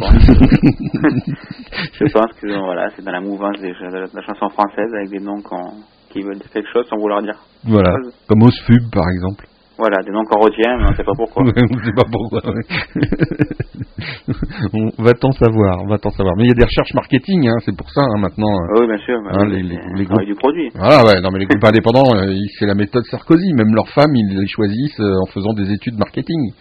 [1.99, 5.41] Je pense que voilà, c'est dans la mouvance de la chanson française avec des noms
[5.41, 5.73] qu'on-
[6.14, 7.35] qui veulent dire quelque chose sans vouloir dire.
[7.65, 7.95] Voilà,
[8.27, 9.45] comme Osfub par exemple.
[9.76, 11.44] Voilà, des noms qu'on retient, mais on sait pas pourquoi.
[11.48, 12.41] On sait pas pourquoi.
[12.45, 12.61] ouais.
[14.73, 16.35] on va t'en savoir, on va t'en savoir.
[16.38, 18.53] Mais il y a des recherches marketing, hein, c'est pour ça hein, maintenant.
[18.69, 19.18] Ah oui, bien sûr.
[19.31, 20.26] Hein, les- les- les groupes.
[20.26, 20.69] du produit.
[20.76, 23.52] Voilà, ouais, non mais les groupes indépendants, euh, c'est la méthode Sarkozy.
[23.53, 26.52] Même leurs femmes, ils les choisissent euh, en faisant des études marketing.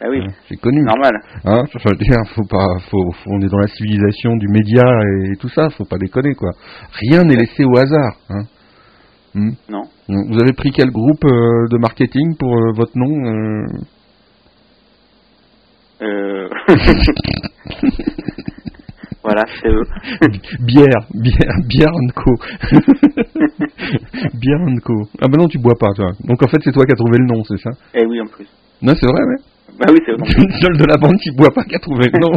[0.00, 0.80] Ah oui, Hein, c'est connu.
[0.82, 1.12] normal.
[1.44, 4.82] Hein, je veux dire, faut pas, faut, faut- on est dans la civilisation du média
[5.32, 6.50] et tout ça, faut pas déconner quoi.
[7.08, 8.14] Rien n'est laissé au hasard.
[8.30, 8.42] Hein.
[9.38, 9.52] Hmm.
[9.68, 9.82] Non.
[10.08, 13.66] Vous avez pris quel groupe euh, de marketing pour euh, votre nom euh
[16.02, 16.48] Euh...
[19.22, 19.84] voilà, c'est eux.
[20.60, 22.34] Bière, bière, bière Co.
[24.34, 24.94] bière Co.
[25.20, 26.10] Ah bah non, tu bois pas toi.
[26.24, 27.70] Donc en fait, c'est toi qui as trouvé le nom, c'est ça?
[27.94, 28.48] Eh oui, en plus.
[28.82, 29.36] Non, c'est vrai, ouais.
[29.78, 30.12] Bah oui, c'est.
[30.12, 32.32] Le seul de la bande qui boit pas qui a trouvé le nom.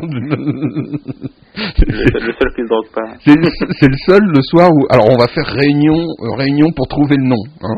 [1.55, 3.18] Le seul, le seul qui ne drogue pas.
[3.26, 7.15] C'est le seul le soir où alors on va faire réunion euh, réunion pour trouver
[7.18, 7.43] le nom.
[7.63, 7.76] hein.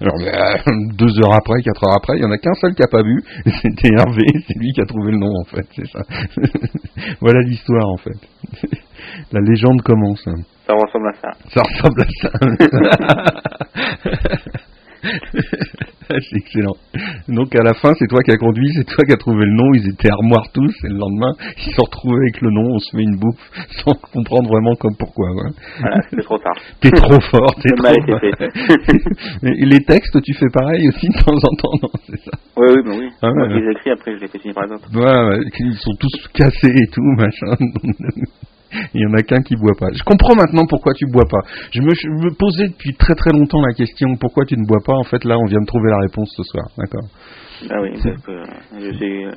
[0.00, 2.82] Alors euh, deux heures après, quatre heures après, il y en a qu'un seul qui
[2.82, 3.22] a pas vu.
[3.62, 6.00] C'était Hervé, c'est lui qui a trouvé le nom en fait, c'est ça.
[7.20, 8.18] voilà l'histoire en fait.
[9.32, 10.24] La légende commence.
[10.66, 11.30] Ça ressemble à ça.
[11.54, 12.30] Ça ressemble à ça.
[16.08, 16.76] c'est excellent.
[17.28, 19.52] Donc à la fin, c'est toi qui as conduit, c'est toi qui as trouvé le
[19.52, 19.74] nom.
[19.74, 22.74] Ils étaient armoires tous, et le lendemain, ils se sont retrouvés avec le nom.
[22.74, 23.50] On se fait une bouffe
[23.84, 25.30] sans comprendre vraiment comme pourquoi.
[25.30, 25.50] ouais.
[25.80, 26.56] Voilà, c'était trop tard.
[26.80, 27.92] T'es trop fort, t'es trop
[29.42, 32.30] les textes, tu fais pareil aussi de temps en temps, non C'est ça?
[32.56, 33.08] Oui, oui, bah oui.
[33.22, 33.48] Ah, ouais.
[33.48, 34.88] qui les ai écrits, après, je les fais signer par les autres.
[34.94, 37.56] Ouais, ouais, ils sont tous cassés et tout, machin.
[38.94, 39.86] Il y en a qu'un qui boit pas.
[39.92, 41.40] Je comprends maintenant pourquoi tu bois pas.
[41.72, 44.80] Je me, je me posais depuis très très longtemps la question pourquoi tu ne bois
[44.84, 44.94] pas?
[44.94, 46.66] En fait, là, on vient de trouver la réponse ce soir.
[46.78, 47.08] D'accord?
[47.70, 48.44] Ah oui, parce que euh.
[48.76, 49.32] Euh,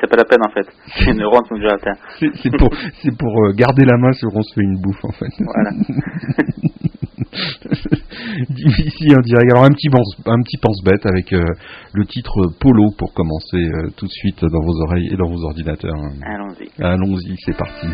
[0.00, 0.66] c'est pas la peine, en fait.
[1.06, 1.98] Les neurones sont déjà atteints.
[2.20, 2.70] C'est c'est pour,
[3.02, 5.32] c'est pour euh, garder la main sur on se fait une bouffe, en fait.
[5.38, 5.70] Voilà.
[8.48, 9.50] Ici en direct.
[9.52, 11.42] Alors un petit pense, un petit pense-bête avec euh,
[11.92, 15.96] le titre Polo pour commencer tout de suite dans vos oreilles et dans vos ordinateurs.
[16.22, 16.82] Allons-y.
[16.82, 17.88] Allons-y, c'est parti.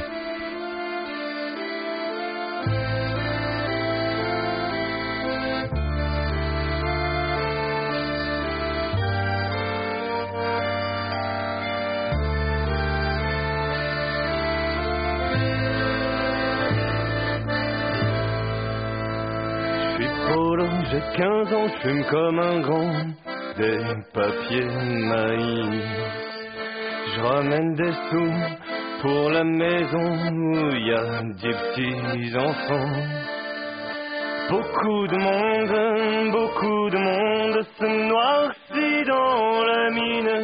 [21.16, 22.92] 15 ans, je fume comme un grand
[23.58, 23.78] des
[24.14, 25.84] papiers maïs.
[27.14, 28.32] Je ramène des sous
[29.02, 32.92] pour la maison où il y a des petits enfants.
[34.48, 40.34] Beaucoup de monde, beaucoup de monde se noircit dans la mine.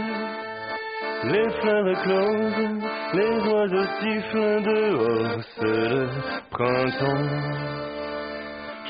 [1.24, 2.82] Les fleurs éclosent,
[3.15, 6.09] les oiseaux sifflent dehors, c'est le
[6.51, 7.98] printemps.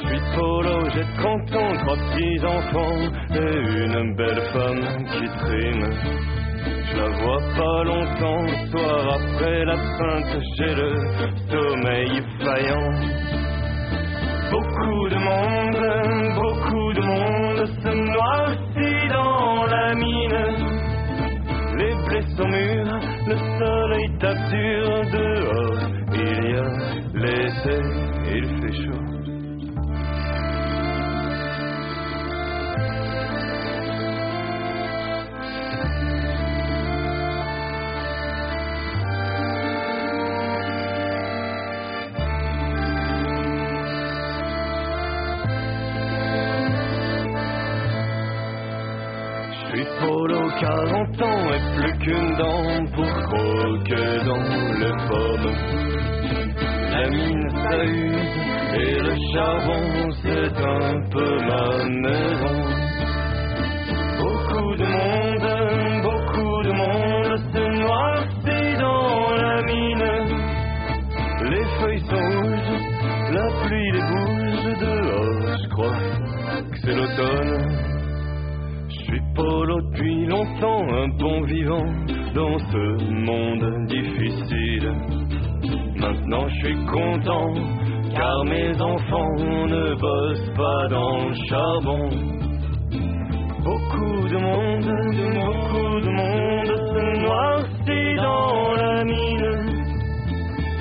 [0.01, 3.01] Je suis polo, j'ai 30 ans, trois petits enfants
[3.35, 5.91] et une belle femme qui trime.
[6.85, 10.95] Je la vois pas longtemps, le soir après la sainte, j'ai le
[11.51, 12.91] sommeil faillant.
[14.53, 15.81] Beaucoup de monde,
[16.37, 20.41] beaucoup de monde se noircit dans la mine.
[21.77, 23.37] Les blés sont mûrs, le
[24.23, 25.83] nature dehors.
[26.13, 26.69] Il y a
[27.15, 28.08] l'été,
[50.61, 54.49] 40 ans et plus qu'une dent pour croquer dans
[54.81, 55.55] les pommes.
[56.91, 57.85] La mine ça
[58.75, 62.58] et le charbon c'est un peu ma maison.
[80.41, 81.85] Un bon vivant
[82.35, 84.93] dans ce monde difficile.
[85.97, 87.55] Maintenant je suis content,
[88.15, 92.09] car mes enfants ne bossent pas dans le charbon.
[93.65, 94.91] Beaucoup de monde,
[95.35, 99.67] beaucoup de monde se noircit dans la mine.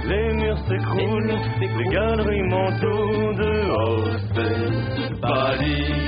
[0.07, 6.07] Les murs s'écroulent, les galeries manteaux dehors, c'est pas dit.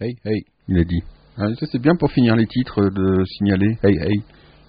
[0.00, 1.02] Hey, hey, il a dit.
[1.36, 3.76] Ah, ça c'est bien pour finir les titres de signaler.
[3.84, 4.22] Hey, hey.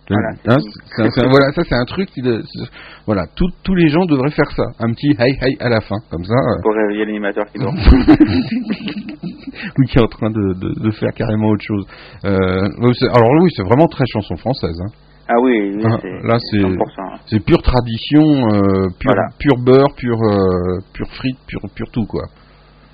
[0.10, 1.10] Voilà, Hein, c'est-
[1.56, 2.10] ça c'est un truc.
[2.10, 2.70] qui de- c'est-
[3.06, 4.64] voilà, tout- tous les gens devraient faire ça.
[4.80, 6.34] Un petit hey, hey à la fin, comme ça.
[6.34, 7.74] euh, Pour réveiller l'animateur qui dort.
[9.78, 11.86] ou qui est en train de, de- de faire carrément autre chose.
[12.26, 14.78] Euh, oui, alors oui, c'est vraiment très chanson française.
[14.82, 14.92] hein.
[15.30, 17.20] Ah oui, oui, Ah, c'est là, c'est- 100%.
[17.28, 19.30] C'est pure tradition, euh, pure, Voilà.
[19.40, 22.24] pure beurre, pure, euh, pure frite, pure, pure tout quoi.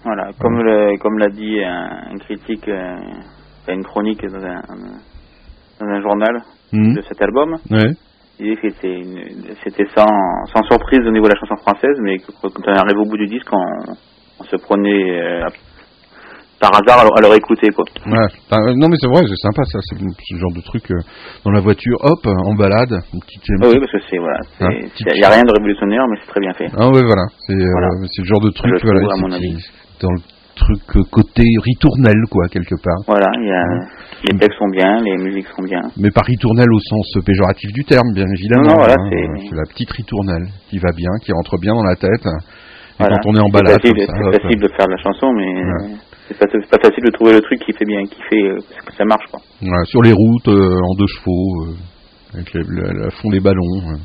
[0.03, 2.95] Voilà, comme le, comme l'a dit un, un critique, euh,
[3.69, 4.61] une chronique dans un,
[5.79, 6.41] dans un journal
[6.73, 6.95] Mhm.
[6.95, 7.91] de cet album, Ouais.
[8.39, 8.69] il disait que
[9.63, 10.07] c'était sans,
[10.53, 13.17] sans surprise au niveau de la chanson française, mais que quand on arrive au bout
[13.17, 13.91] du disque, on,
[14.39, 15.47] on se prenait euh,
[16.59, 17.85] par hasard à, le- à le réécouter quoi.
[18.05, 18.27] Ouais.
[18.51, 20.99] Euh, non mais c'est vrai, c'est sympa ça, c'est ce genre de truc euh,
[21.45, 23.43] dans la voiture, hop, en balade, une petite.
[23.63, 26.31] Ah oui, parce que c'est voilà, Hein, il n'y a rien de révolutionnaire, mais c'est
[26.31, 26.67] très bien fait.
[26.77, 27.89] Ah ouais voilà, c'est Voilà.
[27.95, 28.91] le genre de truc Je trouve,
[29.99, 30.19] c'est- dans le
[30.55, 32.97] truc euh, côté ritournelle quoi quelque part.
[33.07, 33.63] Voilà, y a,
[34.31, 35.81] les textes sont bien, les musiques sont bien.
[35.97, 38.69] Mais pas ritournelle au sens péjoratif du terme, bien évidemment.
[38.69, 39.09] Non, voilà, hein.
[39.11, 42.25] c'est- c'est la petite ritournelle qui va bien, qui rentre bien dans la tête.
[42.25, 43.17] Et Voilà.
[43.21, 44.97] quand on est en C'est balade facile, comme ça, c'est facile de faire de la
[44.97, 45.95] chanson, mais Ouais.
[46.27, 48.57] c'est pas, c'est pas facile de trouver le truc qui fait bien, qui fait euh,
[48.87, 49.39] que ça marche quoi.
[49.61, 53.39] Voilà, sur les routes, euh, en deux chevaux, euh, avec le, le- le fond des
[53.39, 53.61] ballons,
[53.93, 53.97] euh,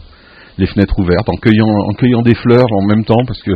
[0.59, 3.53] les fenêtres ouvertes, en cueillant, en cueillant des fleurs en même temps, parce que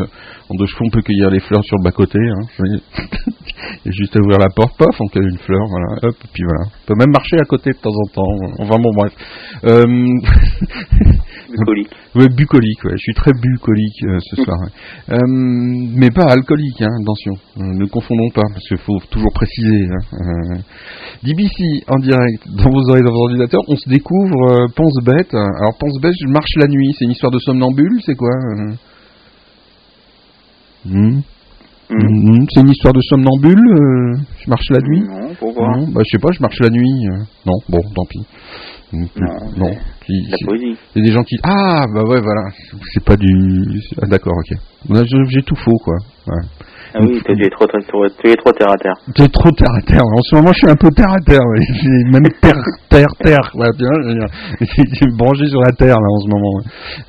[0.49, 2.19] en deux chevaux on peut cueillir les fleurs sur le bas côté.
[2.19, 2.43] Hein,
[3.87, 6.65] juste à ouvrir la porte, pof, on cueille une fleur, voilà, hop, et puis voilà.
[6.67, 8.33] On peut même marcher à côté de temps en temps.
[8.59, 9.13] Enfin bon, bref.
[9.65, 9.85] Euh,
[11.59, 11.91] Bucolique.
[12.15, 12.97] Ouais, bucolique, ouais.
[12.97, 14.57] Je suis très bucolique euh, ce soir.
[14.61, 14.73] ouais.
[15.17, 17.35] Euh, mais pas alcoolique, hein, attention.
[17.59, 19.87] Euh, ne confondons pas, parce qu'il faut toujours préciser.
[19.87, 19.99] Hein.
[20.13, 20.59] Euh,
[21.23, 23.63] DBC en direct dans vos oreilles, dans vos ordinateurs.
[23.69, 25.33] On se découvre Pense Bête.
[25.33, 26.95] Alors Pense Bête, je marche la nuit.
[26.99, 28.31] C'est une histoire de somnambule, c'est quoi
[30.89, 31.21] Hmm
[31.89, 31.99] Mhm.
[32.01, 36.01] Hmm, C'est une histoire de somnambule euh, Je marche la nuit Non, pourquoi Non, bah,
[36.05, 37.07] je sais pas, je marche la nuit.
[37.07, 37.19] euh.
[37.47, 38.27] Non, bon, tant pis.
[38.93, 39.73] Hmm, Non, non.
[40.09, 40.29] il
[40.97, 42.43] y a des gens qui ah bah ouais voilà
[42.93, 43.27] c'est pas du
[44.01, 44.57] ah, d'accord ok
[45.05, 45.97] je- j'ai tout faux quoi
[46.29, 46.43] ouais.
[46.99, 48.95] Ah oui, t'es- es trop, tu es trop terre à terre.
[49.15, 50.03] T'es trop terre à terre.
[50.03, 51.41] En ce moment, je suis un peu terre à terre.
[51.45, 51.65] ouais.
[52.11, 52.57] Même terre,
[52.89, 53.51] terre, terre.
[53.55, 56.61] Là, je suis branché sur la terre là en ce moment.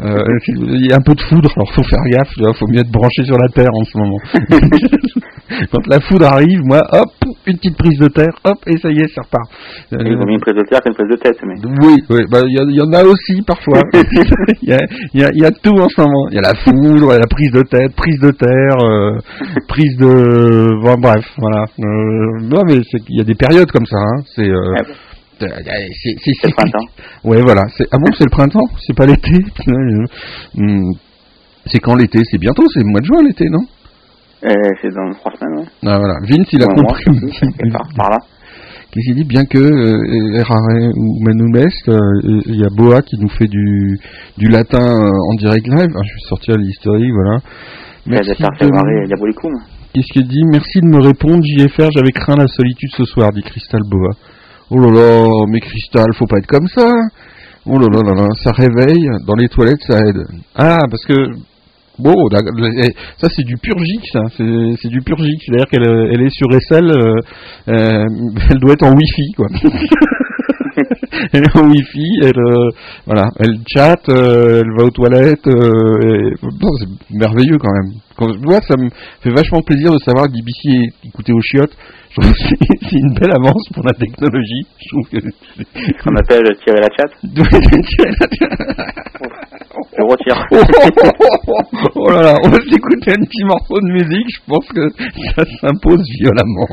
[0.02, 0.24] Euh,
[0.58, 2.32] Il y a un peu de foudre, alors faut faire gaffe.
[2.38, 4.20] Il faut mieux être branché sur la terre en ce moment.
[5.72, 7.10] Quand la foudre arrive, moi, hop,
[7.46, 9.50] une petite prise de terre, hop, et ça y est, ça repart.
[9.94, 11.56] Euh, Il vaut mieux une prise de terre qu'une prise de tête, mais.
[11.86, 13.82] Oui, oui, bah il y, a- il y en a aussi parfois.
[14.62, 14.80] Il y, a,
[15.14, 16.28] il y a- il y a tout en ce moment.
[16.32, 19.18] Il y a la foudre, il y la prise de tête, prise de terre, euh,
[19.68, 21.64] prise de, bon, bref, voilà.
[21.80, 23.98] Euh, non mais qu'il y a des périodes comme ça.
[23.98, 24.22] Hein.
[24.36, 24.94] C'est, euh, Ah bon.
[25.40, 26.86] c'est, le printemps.
[27.24, 27.62] Ouais, voilà.
[27.92, 29.38] Ah bon, c'est le printemps, c'est pas l'été?
[29.70, 30.06] Euh,
[30.58, 30.92] hum,
[31.66, 32.20] C'est quand l'été?
[32.30, 33.60] C'est bientôt, c'est le mois de juin l'été, non?
[33.60, 33.77] Euh,
[34.42, 35.66] c'est dans trois semaines, ouais.
[35.86, 36.16] Ah voilà.
[36.24, 37.04] Vince, il a Ouais, compris.
[37.96, 38.18] par là.
[38.92, 39.24] Qu'est-ce qu'il dit?
[39.26, 41.98] Bien que euh, ou Manu Mest, euh,
[42.46, 44.00] il y a Boa qui nous fait du,
[44.38, 45.90] du latin euh, en direct live.
[45.94, 47.40] Ah, je vais sortir l'historique, voilà.
[48.66, 48.70] De.
[49.94, 50.44] Qu'est-ce qu'il dit?
[50.52, 54.12] Merci de me répondre, JFR, j'avais craint la solitude ce soir, dit Crystal Boa.
[54.70, 56.90] Oh là là, mais Crystal, faut pas être comme ça.
[57.66, 60.24] Oh là là là là, ça réveille, dans les toilettes ça aide.
[60.56, 61.14] Ah, parce que...
[62.00, 66.12] Bon, eh, ça c'est du pur gic, ça, c'est du pur gic, c'est-à-dire qu'elle euh,
[66.14, 67.16] elle est sur SL, euh,
[67.70, 68.06] euh,
[68.52, 69.48] elle doit être en Wi-Fi, quoi.
[71.34, 72.70] elle est en Wi-Fi, elle, euh,
[73.06, 77.94] voilà, elle chatte, euh, elle va aux toilettes, euh, et- bon, c'est merveilleux quand même.
[78.16, 78.90] Quand, moi, ça me
[79.22, 81.76] fait vachement plaisir de savoir que BBC est écouté aux chiottes.
[82.10, 82.38] Je trouve que
[82.82, 84.66] c'est une belle avance pour la technologie.
[84.80, 85.18] Je trouve que
[86.20, 87.14] appelle tirer la chatte.
[89.98, 90.38] Je retire.
[91.96, 94.30] oh, là là, on va s'écouter un petit morceau de musique.
[94.30, 94.90] Je pense que
[95.36, 96.68] ça s'impose violemment.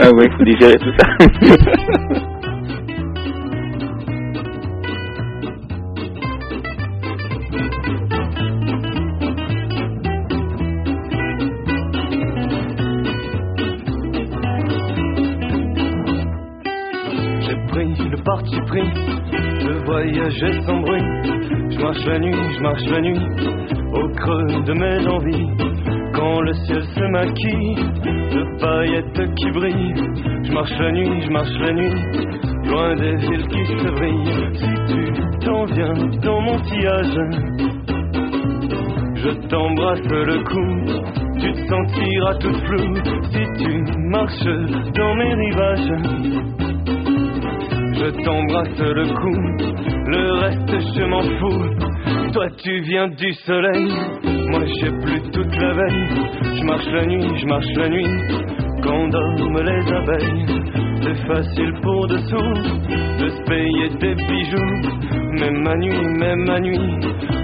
[0.00, 2.30] Ah oui, il faut digérer tout ça.
[20.66, 21.02] sans bruit.
[21.70, 23.20] Je marche la nuit, je marche la nuit,
[23.92, 25.48] au creux de mes envies.
[26.14, 27.74] Quand le ciel se maquille
[28.04, 29.94] de paillettes qui brillent,
[30.42, 31.94] je marche la nuit, je marche la nuit,
[32.68, 34.50] loin des villes qui se brillent.
[34.54, 37.18] Si tu t'en viens dans mon sillage,
[39.14, 40.66] je t'embrasse le cou,
[41.40, 42.94] tu te sentiras toute floue
[43.30, 44.44] si tu marches
[44.94, 46.99] dans mes rivages.
[48.00, 49.34] Je t'embrasse le cou,
[50.06, 52.32] le reste je m'en fous.
[52.32, 53.92] Toi tu viens du soleil,
[54.48, 56.08] moi j'ai plus toute la veille.
[56.56, 58.06] Je marche la nuit, je marche la nuit,
[58.82, 60.46] quand dorment les abeilles.
[61.02, 62.54] C'est facile pour dessous
[63.20, 64.80] de se payer des bijoux.
[65.32, 67.00] Même à nuit, même à nuit,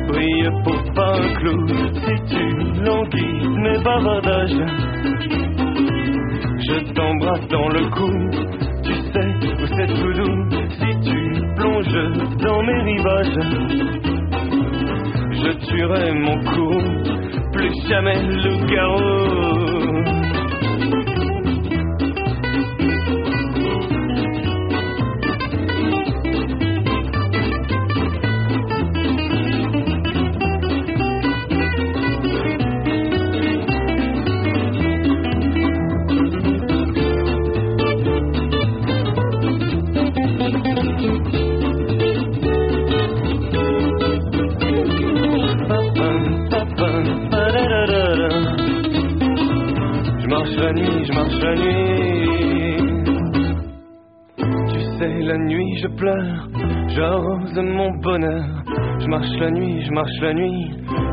[0.08, 1.68] brille pour pas un clou.
[1.68, 4.64] Si tu languis mes bavardages,
[6.66, 8.55] je t'embrasse dans le cou.
[9.76, 9.82] Si
[11.04, 11.18] tu
[11.54, 13.38] plonges dans mes rivages.
[15.32, 16.70] Je tuerai mon cou,
[17.52, 19.76] plus jamais loup-garou.
[19.80, 19.85] Je
[51.42, 52.76] la nuit.
[54.68, 56.48] Tu sais, la nuit je pleure,
[56.88, 58.44] j'arrose mon bonheur.
[58.98, 60.70] Je marche la nuit, je marche la nuit,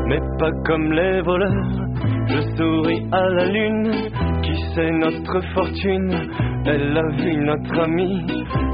[0.08, 1.84] mais pas comme les voleurs.
[2.26, 3.92] Je souris à la lune,
[4.42, 6.30] qui sait notre fortune.
[6.66, 8.26] Elle a vu notre ami,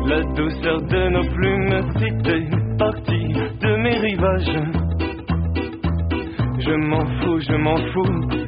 [0.07, 1.83] la douceur de nos plumes.
[1.99, 3.33] Si t'es parti
[3.63, 4.61] de mes rivages.
[6.59, 8.40] Je m'en fous, je m'en fous.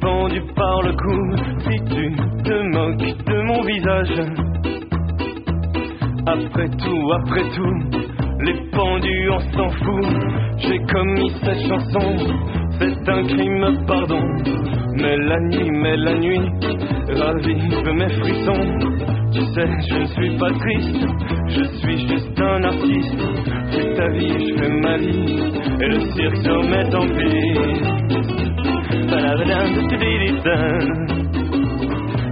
[0.00, 1.36] Pendu par le cou.
[1.60, 4.16] Si tu te moques de mon visage.
[6.26, 8.00] Après tout, après tout,
[8.44, 10.06] les pendus, on s'en fout.
[10.58, 12.16] J'ai commis cette chanson.
[12.78, 14.22] C'est un crime, pardon.
[14.94, 16.50] Mais la nuit, mais la nuit,
[17.08, 19.10] ravive mes frissons.
[19.32, 21.06] Tu sais, je ne suis pas triste,
[21.46, 23.22] je suis juste un artiste.
[23.70, 28.49] C'est ta vie, je fais ma vie, et le cirque se remet en piste.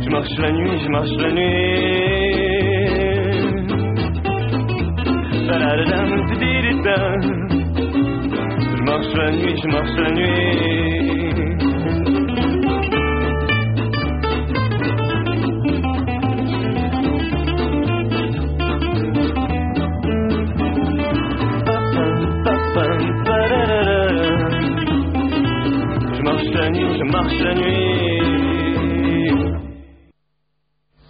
[0.00, 2.58] Je marche la nuit, je marche la nuit.
[8.76, 11.17] Je marche la nuit, je marche la nuit.
[27.10, 28.18] Marche la nuit.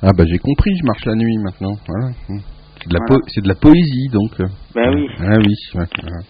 [0.02, 1.74] Ah bah j'ai compris, je marche la nuit maintenant.
[1.88, 2.10] Voilà.
[2.28, 3.20] C'est de, la Voilà.
[3.20, 4.30] po- c'est de la poésie donc.
[4.74, 5.06] Ben oui.
[5.18, 5.54] Ah oui.
[5.74, 6.20] ouais, voilà.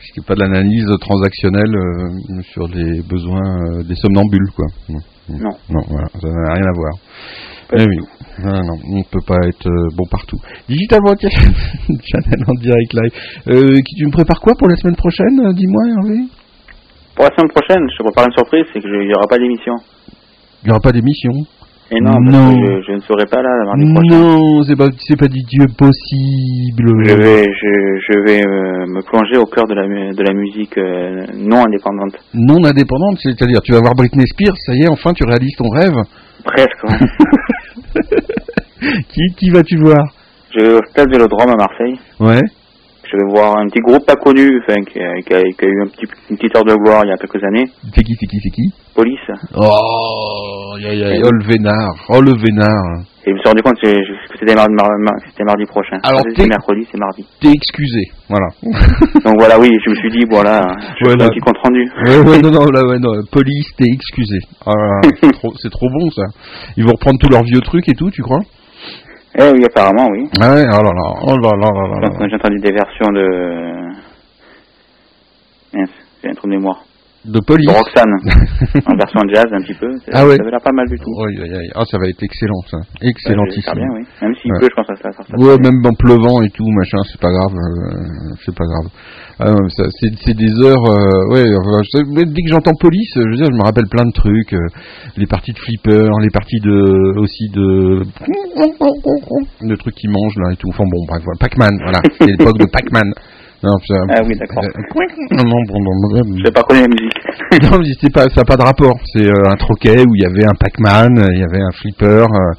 [0.00, 4.66] C'était pas de l'analyse transactionnelle euh, sur les besoins euh, des somnambules quoi.
[4.88, 4.98] Non.
[5.28, 5.50] Non.
[5.70, 6.92] Non, voilà, ça n'a rien à voir.
[7.76, 7.96] Eh oui.
[8.42, 10.38] Non, non, on ne peut pas être euh, bon partout.
[10.68, 13.12] Digital Voiture Channel en direct live.
[13.48, 16.20] Euh, qui- tu me prépares quoi pour la semaine prochaine euh, Dis-moi Hervé?
[17.14, 19.74] Pour la semaine prochaine, je te prépare une surprise, c'est qu'il n'y aura pas d'émission.
[20.62, 21.32] Il n'y aura pas d'émission.
[21.90, 22.54] Et non, parce Non.
[22.54, 24.16] que je, je ne serai pas là mardi prochain.
[24.18, 27.04] Non, c'est pas, c'est pas du Dieu possible.
[27.04, 30.76] Je vais, je, je vais euh, me plonger au cœur de la, de la musique
[30.78, 32.16] euh, non indépendante.
[32.32, 35.68] Non indépendante, c'est-à-dire tu vas voir Britney Spears, ça y est, enfin tu réalises ton
[35.68, 35.94] rêve.
[36.42, 36.84] Presque.
[36.84, 36.98] ouais.
[39.12, 40.04] qui, qui vas-tu voir?
[40.56, 41.98] Je vais au stade Vélodrome à Marseille.
[42.18, 42.40] Ouais.
[43.14, 45.68] Je vais voir un petit groupe pas connu, enfin, qui, a, qui a- qui a
[45.68, 47.66] eu un petit, une petite heure de gloire il y a quelques années.
[47.94, 48.66] C'est qui, c'est qui, c'est qui?
[48.92, 49.30] Police.
[49.54, 53.06] Oh, aïe, aïe, aïe, oh le vénard, oh le vénard.
[53.26, 53.88] Et je me suis rendu compte que
[54.38, 55.98] c'était mardi, prochain.
[56.02, 57.24] Alors, c'est mercredi, c'est mardi.
[57.40, 58.48] T'es excusé, voilà.
[59.24, 60.60] Donc voilà, oui, je me suis dit, voilà,
[60.98, 61.24] je Voilà.
[61.26, 61.88] un petit compte rendu.
[62.04, 64.38] Ouais, ouais, non, non, là, ouais, non, police, t'es excusé.
[64.66, 64.72] Ah,
[65.22, 66.24] c'est trop, c'est trop bon, ça.
[66.76, 68.40] Ils vont reprendre tous leurs vieux trucs et tout, tu crois?
[69.36, 70.28] Eh oui, apparemment, oui.
[70.40, 72.10] Ah ouais, oh là là, oh là là là là là.
[72.18, 73.92] Quand J'ai entendu des versions de...
[75.72, 75.90] Mince,
[76.22, 76.84] j'ai un trou de mémoire.
[77.24, 78.14] De police De Roxane,
[78.86, 79.88] en version jazz un petit peu.
[80.04, 80.36] Ça, Ah ouais.
[80.36, 81.08] ça avait l'air pas mal du tout.
[81.24, 81.68] Oui, oui, oui.
[81.74, 82.76] Ah, ça va être excellent, ça.
[82.76, 83.62] Ça, Excellentissime.
[83.64, 84.04] faire bien, oui.
[84.20, 84.58] Même s'il Ouais.
[84.58, 85.36] pleut, je pense que ça faire ça.
[85.40, 88.88] Ouais, même en pleuvant et tout, machin, c'est pas grave, euh, c'est pas grave.
[89.40, 91.80] Ah, ça, c'est, des heures, euh, ouais, enfin,
[92.14, 94.60] dès que j'entends police, je veux dire, je me rappelle plein de trucs, euh,
[95.16, 98.04] les parties de flipper, les parties de, aussi de,
[99.62, 100.68] de trucs qui mangent là et tout.
[100.68, 103.08] Enfin bon, bref, voilà, Pac-Man, voilà, c'est l'époque de Pac-Man.
[103.64, 103.76] Non,
[104.10, 104.62] Ah oui, d'accord.
[104.64, 107.16] euh, non, bon, bon, bon, Je pas connu la musique.
[107.64, 108.96] non, mais c'est pas, ça n'a pas de rapport.
[109.12, 111.70] C'est euh, un troquet où il y avait un Pac-Man, euh, il y avait un
[111.72, 112.52] flipper, euh,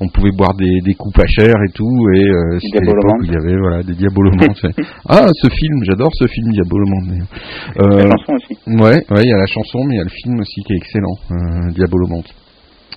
[0.00, 3.24] on pouvait boire des, des coupes pas chères et tout, et euh, c'était l'époque où
[3.24, 4.62] il y avait voilà, des diabolomantes.
[5.08, 7.08] ah, ce film, j'adore ce film Diabolomante.
[7.08, 7.28] d'ailleurs.
[7.76, 8.58] La Euh, chanson aussi.
[8.66, 10.72] ouais, ouais, il y a la chanson, mais il y a le film aussi qui
[10.74, 12.30] est excellent, euh, Diabolomante.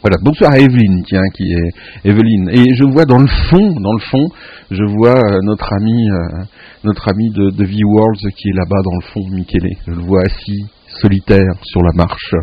[0.06, 2.48] Voilà, bonsoir à Evelyne, tiens, qui est Evelyne.
[2.53, 4.27] Et je vois dans le fond, dans le fond,
[4.69, 6.44] je vois euh, notre ami, euh,
[6.84, 9.68] notre ami de, de V-Worlds qui est là-bas dans le fond, Michele.
[9.88, 10.68] Je le vois assis,
[11.02, 12.36] solitaire, sur la marche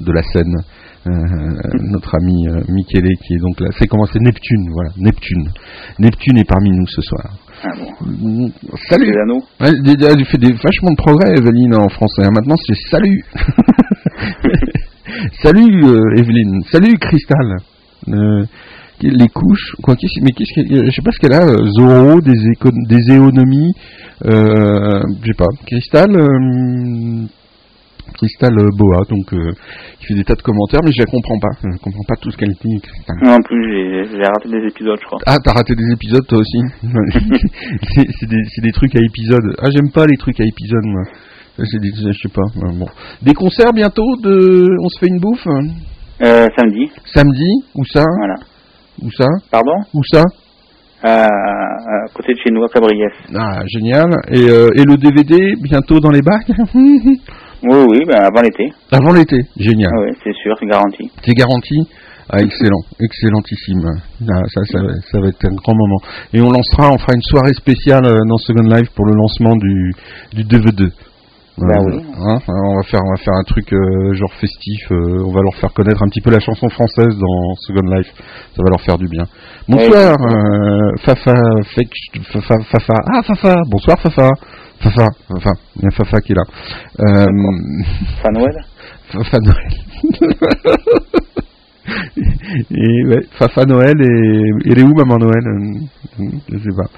[0.00, 0.56] de la scène.
[1.06, 1.12] Euh,
[1.82, 3.68] notre ami euh, Michele qui est donc là.
[3.78, 5.52] C'est comment C'est Neptune, voilà, Neptune.
[6.00, 7.30] Neptune est parmi nous ce soir.
[7.62, 7.92] Ah bon.
[8.06, 8.48] Mm,
[8.88, 9.14] Salut
[9.60, 12.24] Elle elle fait des, vachement de progrès, Evelyne, en français.
[12.24, 12.30] hein.
[12.34, 13.24] Maintenant, c'est salut.
[15.42, 16.62] salut, euh, Evelyne.
[16.70, 17.56] Salut, Cristal.
[18.08, 18.44] Euh,
[19.02, 22.48] les couches, quoi, mais qu'est-ce qu'elle, je sais pas ce qu'elle a, euh, Zoro, des,
[22.52, 23.72] éco- des éonomies,
[24.24, 27.26] euh, je sais pas, Cristal, euh,
[28.16, 29.50] Cristal euh, Boa, donc, euh,
[29.98, 32.30] qui fait des tas de commentaires, mais je la comprends pas, je comprends pas tout
[32.30, 33.16] ce qu'elle dit, Cristal.
[33.22, 35.18] Non, en plus, j'ai raté des épisodes, je crois.
[35.26, 36.60] Ah, t'as raté des épisodes toi aussi
[37.94, 39.54] C'est c'est des, c'est des trucs à épisodes.
[39.60, 41.02] Ah, j'aime pas les trucs à épisodes, moi.
[41.58, 42.42] Je sais pas.
[42.56, 42.86] Bon.
[43.22, 44.66] Des concerts bientôt de.
[44.82, 45.46] On se fait une bouffe?
[46.22, 48.04] Euh, samedi, Samedi Où ça?
[48.18, 48.34] Voilà.
[49.02, 49.26] Où ça?
[49.50, 49.74] Pardon?
[49.92, 50.22] Où ça?
[51.02, 53.12] À, à côté de chez nous, à Cabriès.
[53.34, 54.10] Ah, génial.
[54.32, 56.50] Et, euh, et le DVD bientôt dans les bacs?
[57.66, 58.70] Oui, oui, ben avant l'été.
[58.92, 59.38] Avant l'été.
[59.56, 59.90] Génial.
[59.90, 61.10] Ah oui, c'est sûr, c'est garanti.
[61.24, 61.76] C'est garanti?
[62.28, 63.80] Ah, excellent, excellentissime.
[64.20, 65.96] Ah, ça, ça, va- ça va être un grand moment.
[66.34, 69.56] Et on lancera, on fera une soirée spéciale euh, dans Second Life pour le lancement
[69.56, 69.92] du,
[70.34, 70.88] du DVD.
[71.56, 72.02] Bah Euh, oui.
[72.18, 74.90] hein, on va faire, on va faire un truc euh, genre festif.
[74.90, 78.12] euh, on va leur faire connaître un petit peu la chanson française dans Second Life.
[78.56, 79.22] Ça va leur faire du bien.
[79.68, 81.34] Bonsoir, euh, Fafa,
[81.74, 82.94] Fake- Fafa, Fafa.
[83.14, 83.56] Ah, Fafa.
[83.70, 84.30] Bonsoir, Fafa.
[84.80, 85.50] Fafa, Fafa.
[85.76, 86.42] Il y a Fafa qui est là.
[87.00, 87.26] Euh,
[88.22, 88.56] Fin Noël
[89.12, 89.68] Fafa Noël.
[92.70, 95.44] et ouais, Fafa Noël et elle est où maman Noël?
[96.50, 96.88] Je sais pas.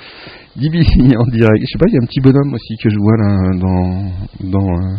[0.57, 1.61] DBC en direct.
[1.61, 4.51] Je sais pas, il y a un petit bonhomme aussi que je vois là dans
[4.51, 4.97] dans euh,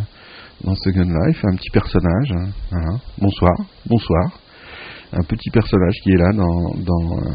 [0.64, 2.32] dans Second Life, un petit personnage.
[2.36, 2.98] hein, voilà.
[3.20, 3.54] Bonsoir,
[3.88, 4.40] bonsoir.
[5.14, 7.32] Un petit personnage qui est là dans dans euh,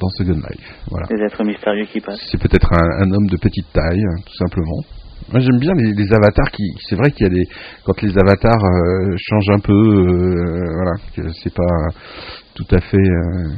[0.00, 0.74] dans Second Life.
[0.90, 1.06] Voilà.
[1.10, 2.26] Les êtres mystérieux qui passent.
[2.30, 4.80] C'est peut-être un, un homme de petite taille, hein, tout simplement.
[5.30, 6.64] Moi j'aime bien les, les avatars qui.
[6.88, 7.44] C'est vrai qu'il y a des.
[7.84, 11.88] Quand les avatars euh, changent un peu, euh, voilà, que c'est pas
[12.54, 12.96] tout à fait.
[12.96, 13.50] euh,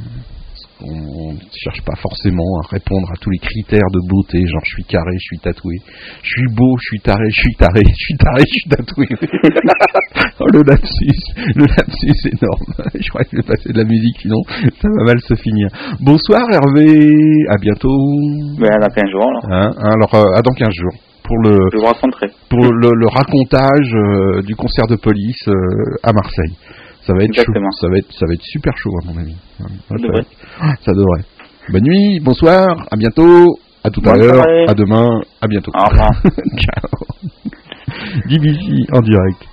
[0.80, 4.70] on ne cherche pas forcément à répondre à tous les critères de beauté, genre je
[4.70, 5.76] suis carré, je suis tatoué,
[6.22, 9.06] je suis beau, je suis taré, je suis taré, je suis taré, je suis tatoué.
[10.40, 11.22] oh le lapsus,
[11.54, 12.90] le lapsus énorme.
[13.00, 14.42] je crois que je vais passer de la musique, sinon
[14.80, 15.68] ça va mal se finir.
[16.00, 17.14] Bonsoir Hervé,
[17.48, 17.98] à bientôt.
[18.58, 19.44] Ben, dans 15 jours, alors.
[19.50, 20.94] Hein, hein, alors euh, à dans 15 jours
[21.24, 21.56] pour le
[22.50, 25.54] pour le, le racontage euh, du concert de police euh,
[26.02, 26.54] à Marseille.
[27.06, 27.70] Ça va être Exactement.
[27.70, 27.78] chaud.
[27.80, 29.36] Ça va être ça va être super chaud à mon avis.
[29.60, 30.12] Ouais, ça, devrait.
[30.12, 31.24] va être- Ah, ça devrait.
[31.70, 35.72] Bonne nuit, bonsoir, à bientôt, à tout à l'heure, à demain, à bientôt.
[35.74, 36.10] Au revoir.
[36.56, 36.90] Ciao.
[38.28, 39.44] DBC en direct.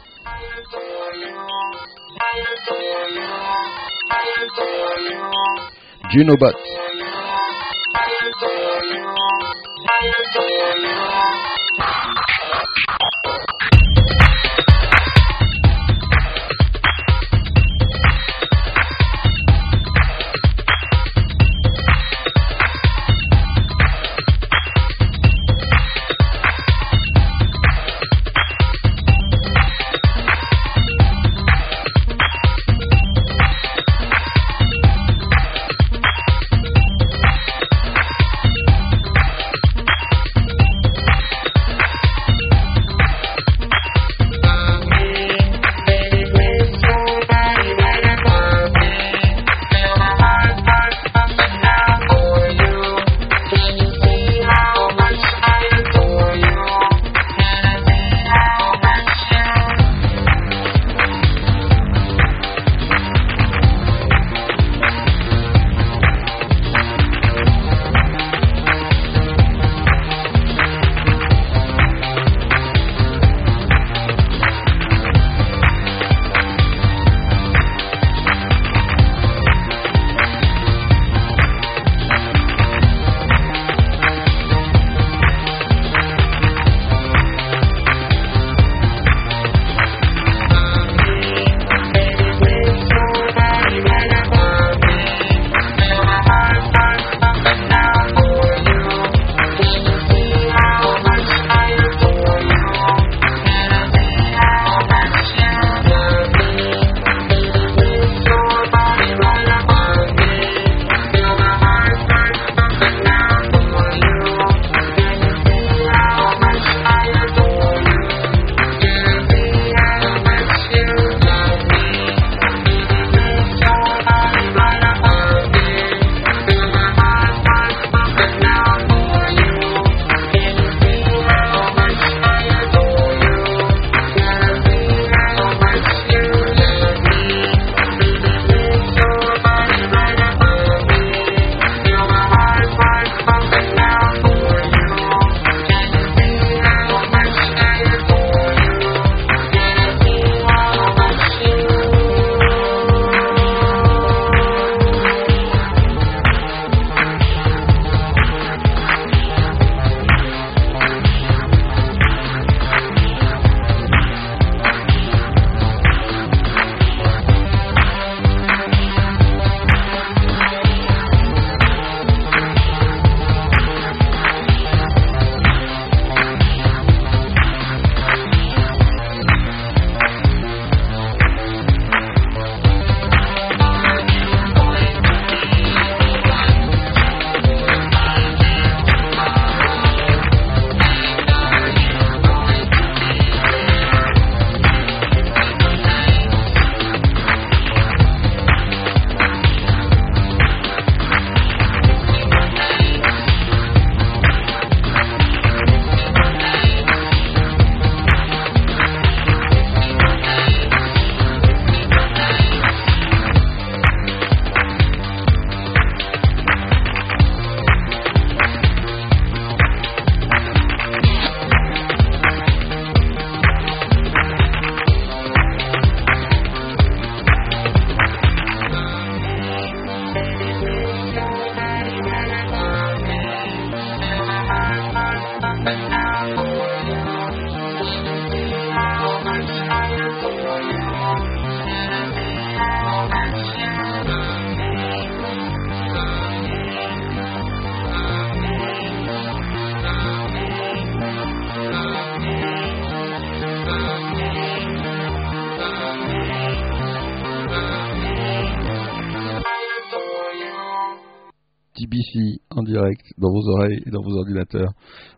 [6.11, 6.55] Junobot.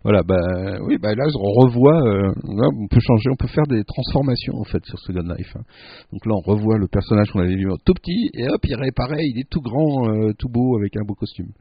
[0.04, 3.84] Voilà, bah oui, bah là on revoit, euh, on peut changer, on peut faire des
[3.84, 5.54] transformations en fait sur Second Life.
[5.56, 5.64] hein.
[6.12, 9.24] Donc là on revoit le personnage qu'on avait vu tout petit et hop il réapparaît,
[9.26, 11.52] il est tout grand, euh, tout beau avec un beau costume.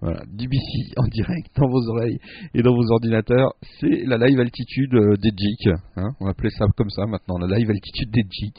[0.00, 2.18] Voilà, DBC en direct dans vos oreilles
[2.54, 5.74] et dans vos ordinateurs, c'est la live altitude euh, des Jik.
[5.96, 8.54] Hein, on appelait ça comme ça maintenant, la live altitude des Jik.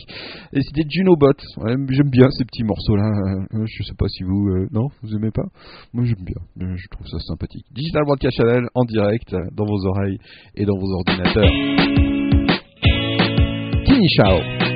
[0.53, 1.33] Et c'est des Junobots.
[1.89, 3.09] J'aime bien ces petits morceaux-là.
[3.53, 5.45] Euh, je sais pas si vous, euh, non, vous aimez pas?
[5.93, 6.75] Moi j'aime bien.
[6.75, 7.65] Je trouve ça sympathique.
[7.71, 10.17] Digital Broadcast Channel en direct dans vos oreilles
[10.55, 11.80] et dans vos ordinateurs.
[13.85, 14.70] 进手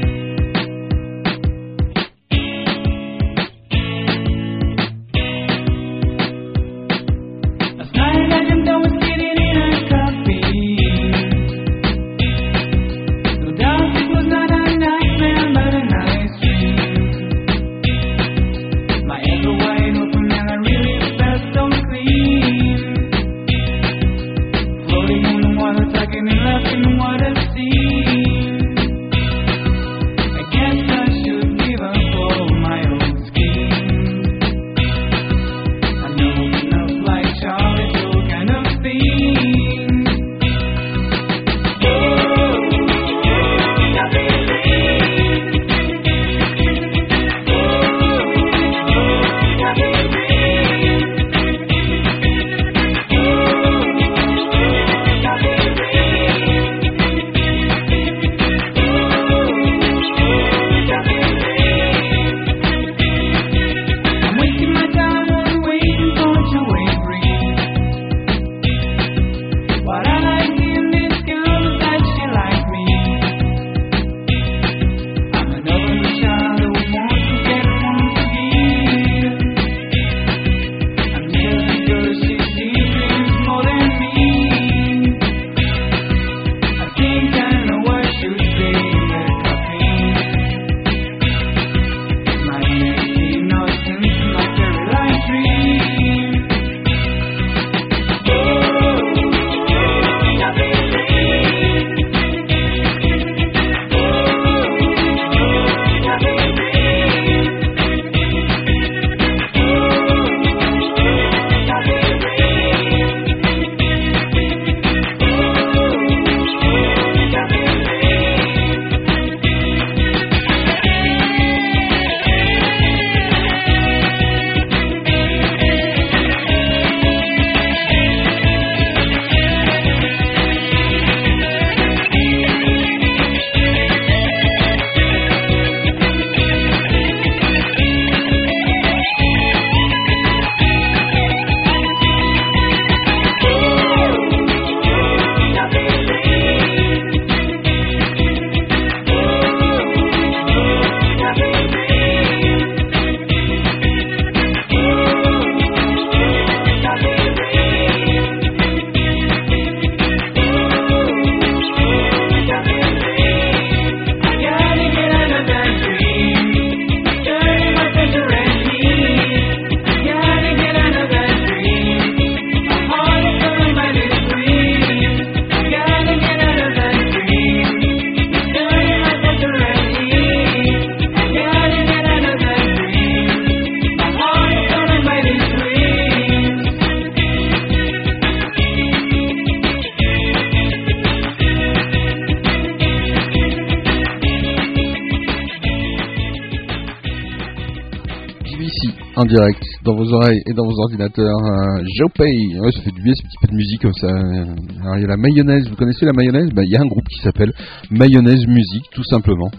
[199.27, 201.37] direct dans vos oreilles et dans vos ordinateurs.
[201.37, 204.07] Euh, Jopay, ouais, ça fait du bien ce petit peu de musique comme ça.
[204.07, 206.49] Alors il y a la mayonnaise, vous connaissez la mayonnaise?
[206.53, 207.51] Bah, Il y a un groupe qui s'appelle
[207.91, 209.49] Mayonnaise Musique, tout simplement.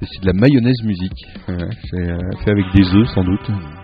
[0.00, 1.26] C'est de la mayonnaise musique.
[1.46, 3.83] C'est euh, fait avec des œufs sans doute.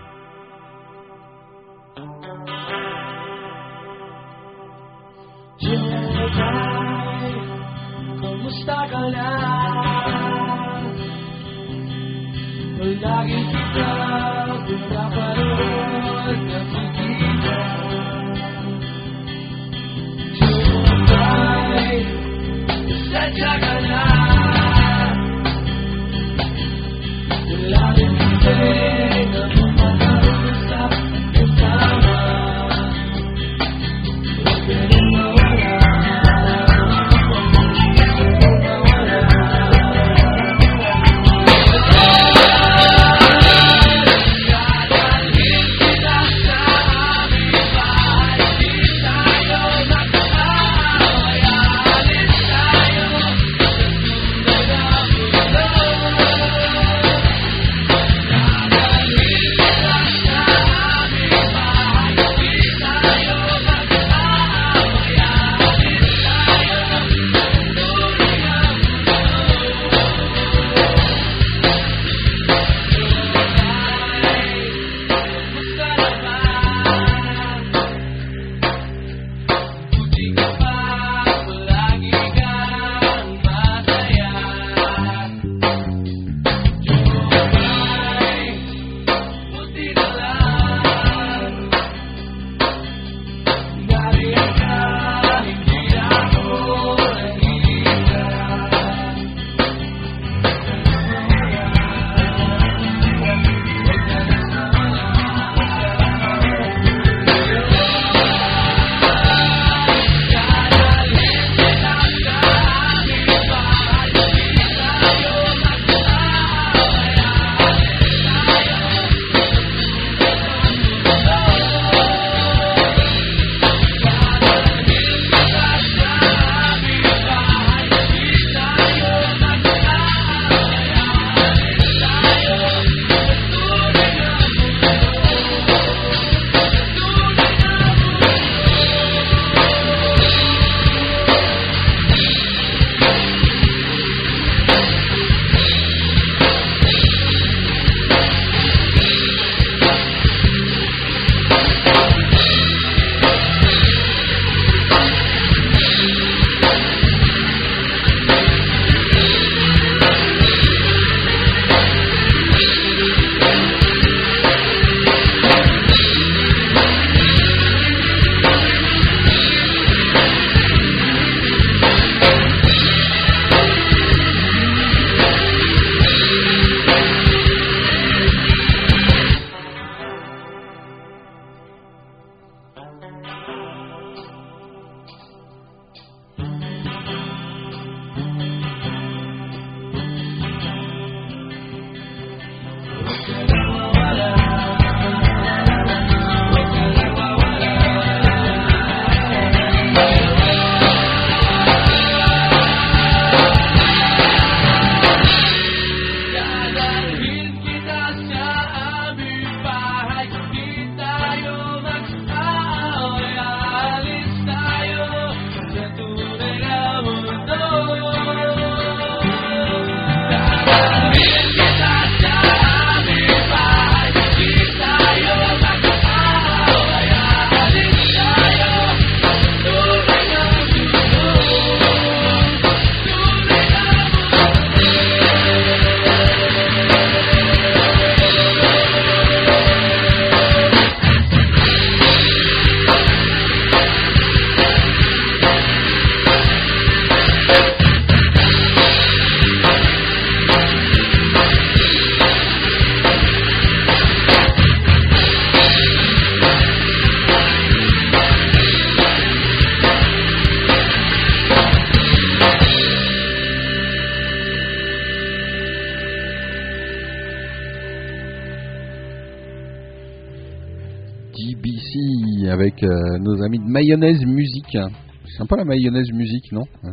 [273.71, 274.77] mayonnaise musique.
[275.25, 276.65] C'est sympa la mayonnaise musique, non?
[276.83, 276.89] Euh,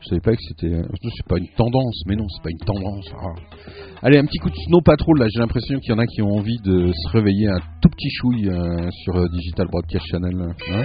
[0.00, 0.74] je savais pas que c'était.
[0.74, 3.06] Euh, c'est pas une tendance, mais non, c'est pas une tendance.
[3.14, 3.66] Ah.
[4.02, 5.26] Allez, un petit coup de Snow Patrol là.
[5.28, 8.10] J'ai l'impression qu'il y en a qui ont envie de se réveiller un tout petit
[8.10, 10.54] chouille euh, sur Digital Broadcast Channel.
[10.70, 10.84] Hein.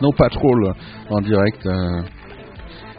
[0.00, 0.72] Snow Patrol
[1.10, 1.66] en direct.
[1.66, 2.00] Euh,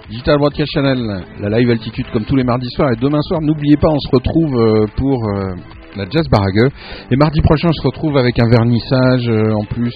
[0.08, 2.92] Digital Broadcast Channel, la live altitude comme tous les mardis soirs.
[2.92, 5.56] Et demain soir, n'oubliez pas, on se retrouve euh, pour euh,
[5.96, 6.70] la Jazz Barague.
[7.10, 9.94] Et mardi prochain, on se retrouve avec un vernissage en plus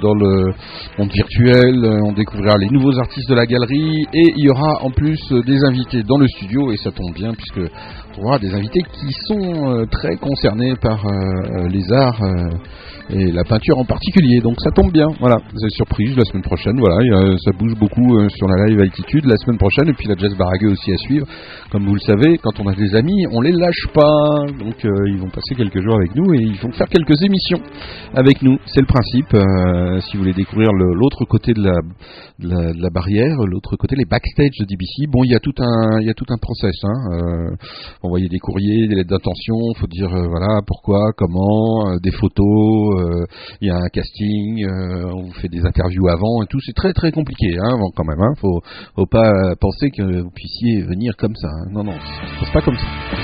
[0.00, 0.52] dans le
[1.00, 1.84] monde virtuel.
[1.84, 5.18] Euh, on découvrira les nouveaux artistes de la galerie et il y aura en plus
[5.32, 7.72] euh, des invités dans le studio et ça tombe bien puisque
[8.10, 11.00] on trouvera des invités qui sont euh, très concernés par
[11.70, 12.20] les arts
[13.10, 14.40] et la peinture en particulier.
[14.40, 15.06] Donc ça tombe bien.
[15.20, 16.76] Voilà, vous avez surprise la semaine prochaine.
[16.78, 16.96] Voilà,
[17.44, 20.64] ça bouge beaucoup sur la live altitude la semaine prochaine et puis la Jazz Barague
[20.66, 21.26] aussi à suivre.
[21.70, 24.44] Comme vous le savez, quand on a des amis, on les lâche pas.
[24.58, 27.60] Donc ils vont passer quelques jours avec nous et ils vont faire quelques émissions
[28.14, 28.58] avec nous.
[28.66, 29.36] C'est le principe.
[30.06, 31.80] Si vous voulez découvrir le- l'autre côté de la,
[32.38, 36.00] de la, barrière, l'autre côté, les backstage de DBC, bon, il y a tout un,
[36.00, 36.74] il y a tout un process.
[36.84, 36.98] Hein.
[37.12, 37.56] Euh,
[38.02, 43.26] envoyer des courriers, des lettres d'intention, faut dire euh, voilà pourquoi, comment, euh, des photos,
[43.60, 46.60] il y a un casting, on vous fait des interviews avant et tout.
[46.60, 48.20] C'est très très compliqué hein, quand même.
[48.20, 48.34] Hein.
[48.40, 48.60] Faut,
[48.96, 51.48] faut pas penser que vous puissiez venir comme ça.
[51.48, 51.70] hein.
[51.72, 51.98] Non non,
[52.40, 53.19] ça se pas comme ça.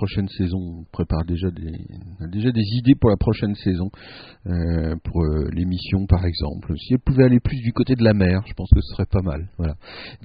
[0.00, 1.76] Prochaine saison, on prépare déjà des,
[2.32, 3.90] déjà des idées pour la prochaine saison,
[4.46, 6.72] euh, pour euh, l'émission par exemple.
[6.78, 9.04] Si elle pouvait aller plus du côté de la mer, je pense que ce serait
[9.04, 9.50] pas mal.
[9.58, 9.74] Voilà.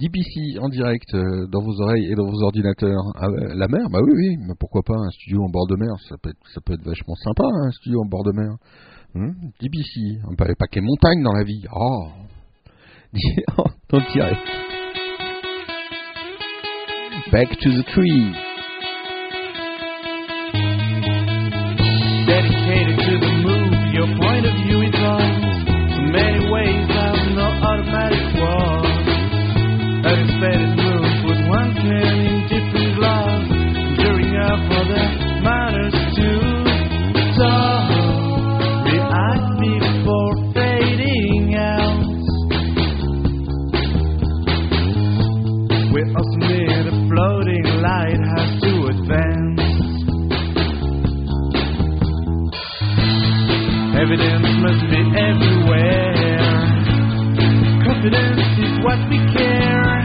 [0.00, 3.02] DBC en direct euh, dans vos oreilles et dans vos ordinateurs.
[3.16, 5.92] Ah, la mer, bah oui, oui, mais pourquoi pas un studio en bord de mer,
[6.08, 8.56] ça peut être, ça peut être vachement sympa, un studio en bord de mer.
[9.14, 11.64] Hum, DBC, on pas pas qu'il y montagne dans la vie.
[11.70, 12.08] Oh,
[13.92, 14.40] en direct.
[17.30, 18.45] Back to the tree.
[24.36, 25.32] Point of view is wrong.
[25.96, 28.84] In many ways, I'm no automatic war.
[30.04, 33.48] Expected move with one can in different gloves.
[33.96, 35.04] During up other
[35.40, 36.40] matters too.
[37.38, 37.48] So,
[38.92, 42.04] react before fading out.
[45.94, 48.25] We also need a floating light
[54.06, 56.62] Evidence must be everywhere.
[57.82, 59.98] Confidence is what we care.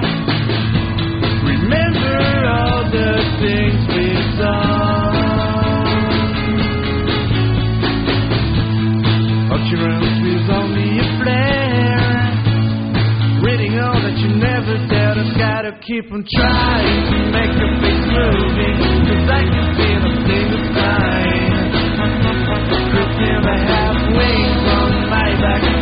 [1.45, 2.17] Remember
[2.49, 5.21] all the things we've done.
[9.53, 12.25] Occurrence is only a flare.
[13.45, 18.05] Reading all that you never dared, I've gotta keep on trying to make your face
[18.17, 18.81] moving.
[19.05, 20.00] Cause I can feel
[25.41, 25.80] back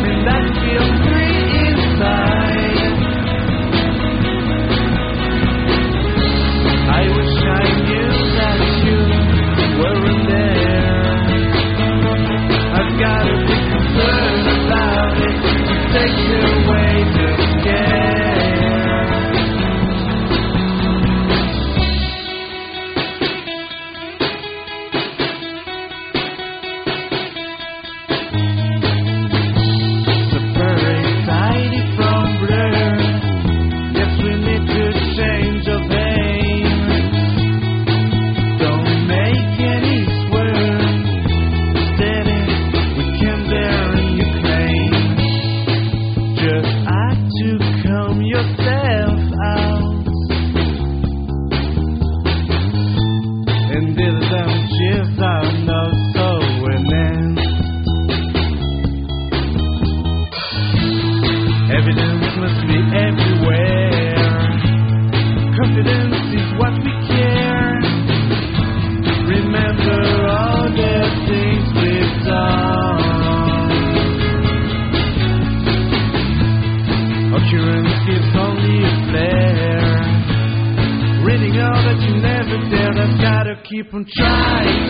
[83.90, 84.89] from trying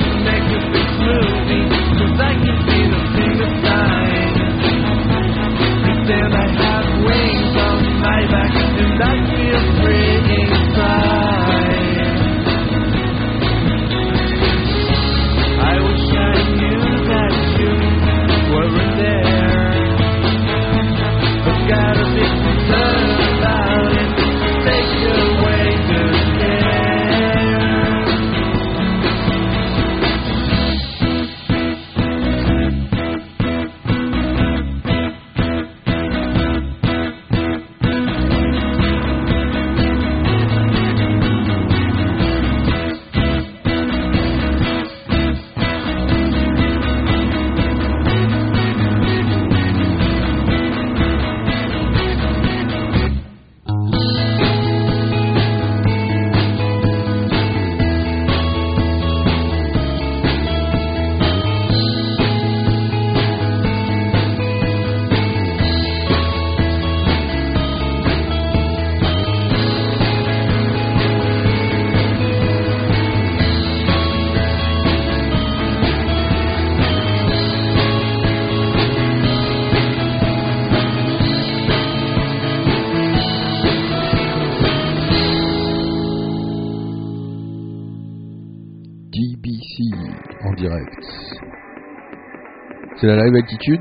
[93.00, 93.80] C'est la live attitude.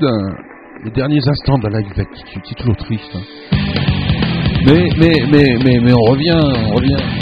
[0.82, 3.10] Les derniers instants de la live attitude, c'est toujours triste.
[3.14, 3.20] hein.
[4.64, 7.19] Mais, mais, mais, mais, mais on revient, on revient.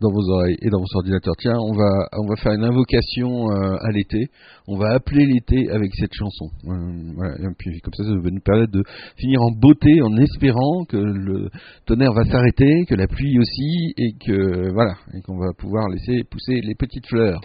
[0.00, 1.34] Dans vos oreilles et dans vos ordinateurs.
[1.38, 4.28] Tiens, on va, on va faire une invocation euh, à l'été.
[4.68, 6.46] On va appeler l'été avec cette chanson.
[6.66, 7.50] Euh,
[7.82, 8.82] comme ça, ça va nous permettre de
[9.16, 11.48] finir en beauté, en espérant que le
[11.86, 16.24] tonnerre va s'arrêter, que la pluie aussi, et que voilà, et qu'on va pouvoir laisser
[16.30, 17.40] pousser les petites fleurs.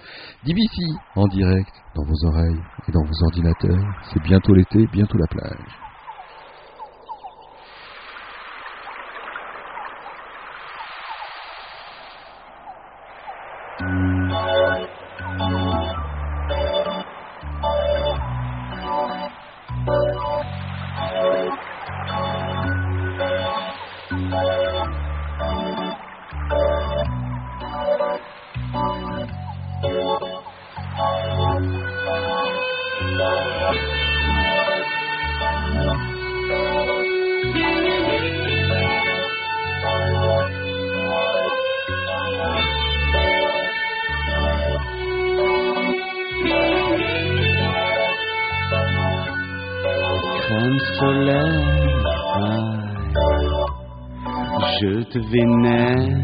[0.46, 0.84] DBC
[1.16, 3.84] en direct dans vos oreilles et dans vos ordinateurs.
[4.14, 5.85] C'est bientôt l'été, bientôt la plage.
[13.78, 13.90] Thank
[15.50, 15.85] you.
[50.76, 51.62] Crème solaire,
[54.80, 56.18] je te vénère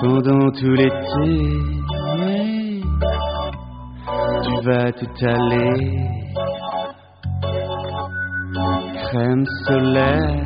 [0.00, 1.30] pendant tout l'été.
[4.42, 5.98] Tu vas tout aller,
[9.04, 10.36] crème solaire,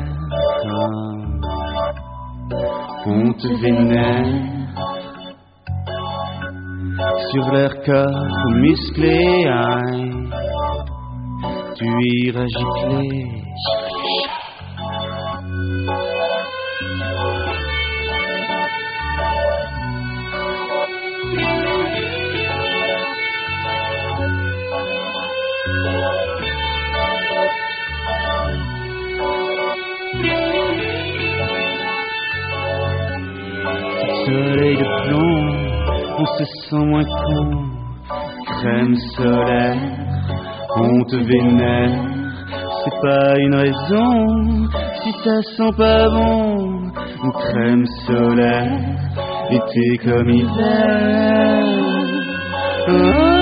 [3.07, 4.55] on te vénère
[7.31, 9.45] sur leur corps musclé.
[11.75, 11.85] Tu
[12.23, 13.45] iras gicler.
[34.25, 35.45] Soleil de plomb,
[36.17, 37.75] on se sent moins con.
[38.45, 39.77] Crème solaire,
[40.77, 41.91] on te vénère,
[42.83, 44.67] c'est pas une raison.
[45.03, 46.91] Si ça sent pas bon,
[47.23, 48.79] une crème solaire,
[49.51, 51.65] été comme hiver.
[52.85, 53.34] Tu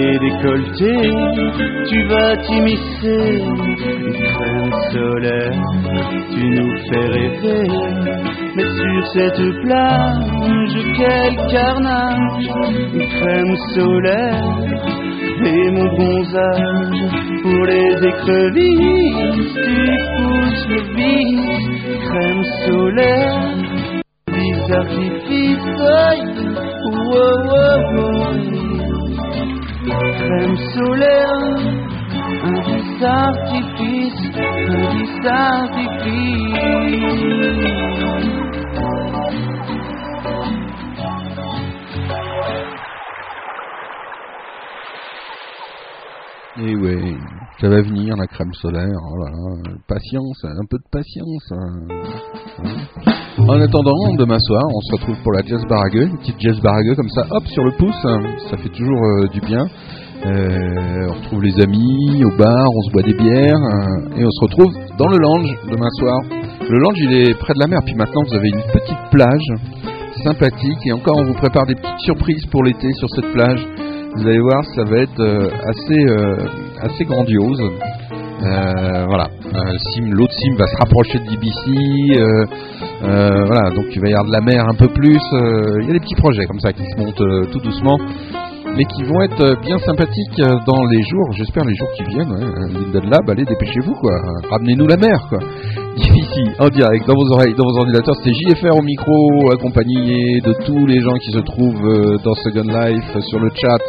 [0.00, 1.10] Les décolletés,
[1.88, 3.42] tu vas t'immiscer.
[4.32, 5.60] Crème solaire,
[6.30, 7.66] tu nous fais rêver.
[8.54, 12.48] Mais sur cette plage, quel carnage,
[13.18, 14.44] crème solaire
[15.44, 17.02] et mon bronzage
[17.42, 19.54] pour les écrevisses.
[19.66, 19.82] Tu
[20.14, 21.58] pousses le vice,
[22.08, 23.50] crème solaire,
[24.28, 25.66] des artifices.
[26.86, 28.57] wow, wow, wow.
[29.88, 31.56] Crème solaire,
[32.44, 34.22] un vis artifice,
[34.68, 36.58] un vis artifice.
[46.60, 47.14] Eh Et ouais,
[47.60, 48.98] ça va venir la crème solaire.
[49.12, 51.52] Oh là là, patience, un peu de patience.
[51.52, 51.88] hein.
[52.64, 53.12] Hein.
[53.38, 56.94] En attendant, demain soir, on se retrouve pour la jazz barague, une petite jazz barague
[56.96, 58.20] comme ça, hop sur le pouce, hein.
[58.50, 59.64] ça fait toujours euh, du bien.
[60.26, 63.62] Euh, on retrouve les amis au bar, on se boit des bières
[64.16, 66.18] et on se retrouve dans le lounge demain soir.
[66.68, 69.48] Le lounge il est près de la mer, puis maintenant vous avez une petite plage.
[70.24, 70.78] sympathique.
[70.86, 73.64] Et encore, on vous prépare des petites surprises pour l'été sur cette plage.
[74.16, 76.00] Vous allez voir, ça va être euh, assez,
[76.82, 77.60] assez grandiose.
[78.40, 82.20] Euh, voilà, Euh, l'autre Sim va se rapprocher de DBC.
[82.20, 85.18] euh, voilà, donc il va y avoir de la mer un peu plus.
[85.80, 87.96] Il y a des petits projets comme ça qui se montent tout doucement,
[88.76, 92.30] mais qui vont être bien sympathiques dans les jours, j'espère les jours qui viennent.
[92.32, 94.12] Euh, Linden Lab, allez, dépêchez-vous quoi.
[94.50, 95.38] Ramenez-nous la mer quoi.
[95.96, 100.52] Ici, en direct, dans vos oreilles, dans vos ordinateurs, c'était JFR au micro, accompagné de
[100.64, 103.82] tous les gens qui se trouvent dans Second Life, sur le chat,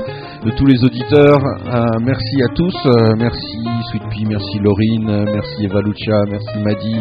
[0.45, 1.40] de tous les auditeurs.
[1.68, 3.57] Euh, merci à tous, euh, merci
[3.90, 6.95] Sweet Pea, merci Laurine, euh, merci Eva Lucia, merci Maddy,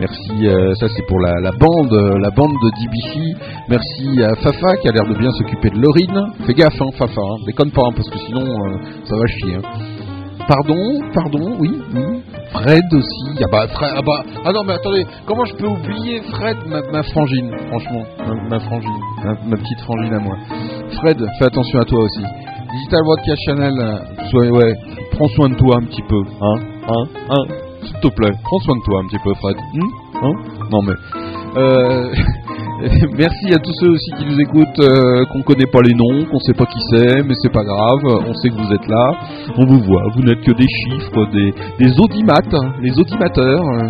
[0.00, 3.36] merci, ça c'est pour la, bande, la bande de DBC.
[3.68, 6.32] Merci à Fafa qui a l'air de bien s'occuper de Laurine.
[6.46, 8.44] Fais gaffe, hein, Fafa, hein, déconne pas, hein, parce que sinon
[9.04, 9.56] ça va chier.
[9.56, 9.62] hein.
[10.46, 12.02] Pardon, pardon, oui, oui.
[12.52, 13.38] Fred aussi.
[13.42, 16.82] Ah bah, Fred, ah bah, ah non, mais attendez, comment je peux oublier Fred, ma,
[16.92, 18.04] ma frangine, franchement,
[18.50, 18.90] ma, frangine,
[19.46, 20.36] ma petite frangine à moi.
[21.00, 22.22] Fred, fais attention à toi aussi.
[22.74, 24.74] Digital Broadcast Channel, euh, sois, ouais,
[25.12, 26.56] prends soin de toi un petit peu, hein,
[26.88, 27.44] hein, hein,
[27.84, 29.56] s'il te plaît, prends soin de toi un petit peu, Fred.
[29.74, 29.90] Hum,
[30.22, 30.32] hein
[30.70, 30.94] non mais,
[31.56, 32.10] euh,
[33.16, 36.38] merci à tous ceux aussi qui nous écoutent, euh, qu'on connaît pas les noms, qu'on
[36.40, 39.12] sait pas qui c'est, mais c'est pas grave, on sait que vous êtes là,
[39.56, 41.52] on vous voit, vous n'êtes que des chiffres, des,
[41.84, 43.60] des audimates, hein, les audimateurs.
[43.60, 43.88] euh.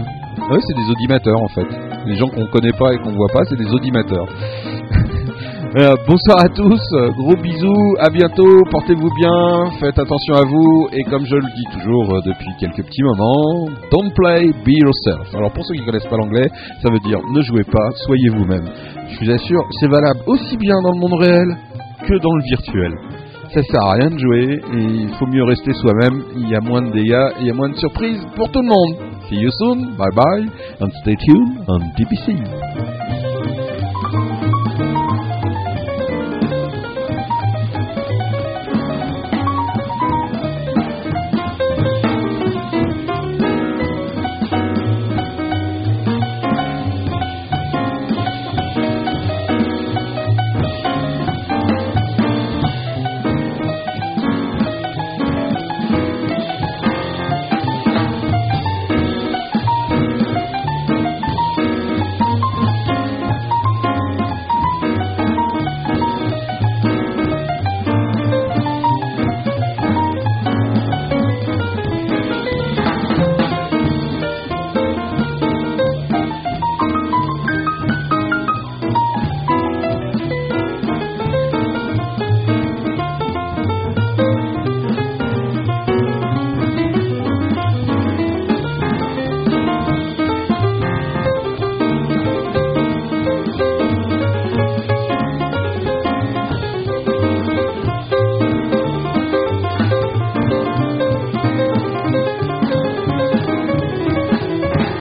[0.51, 1.67] Ouais, c'est des audimateurs en fait.
[2.07, 4.27] Les gens qu'on connaît pas et qu'on voit pas, c'est des audimateurs.
[5.77, 6.81] Euh, bonsoir à tous,
[7.19, 11.65] gros bisous, à bientôt, portez-vous bien, faites attention à vous, et comme je le dis
[11.73, 15.35] toujours euh, depuis quelques petits moments, don't play, be yourself.
[15.35, 16.47] Alors pour ceux qui connaissent pas l'anglais,
[16.81, 18.69] ça veut dire ne jouez pas, soyez vous-même.
[19.09, 21.57] Je vous assure, c'est valable aussi bien dans le monde réel
[22.07, 22.93] que dans le virtuel.
[23.53, 26.61] Ça sert à rien de jouer, et il faut mieux rester soi-même, il y a
[26.61, 29.11] moins de dégâts, il y a moins de surprises pour tout le monde.
[29.29, 30.49] See you soon, bye bye,
[30.81, 32.94] and stay tuned on DBC.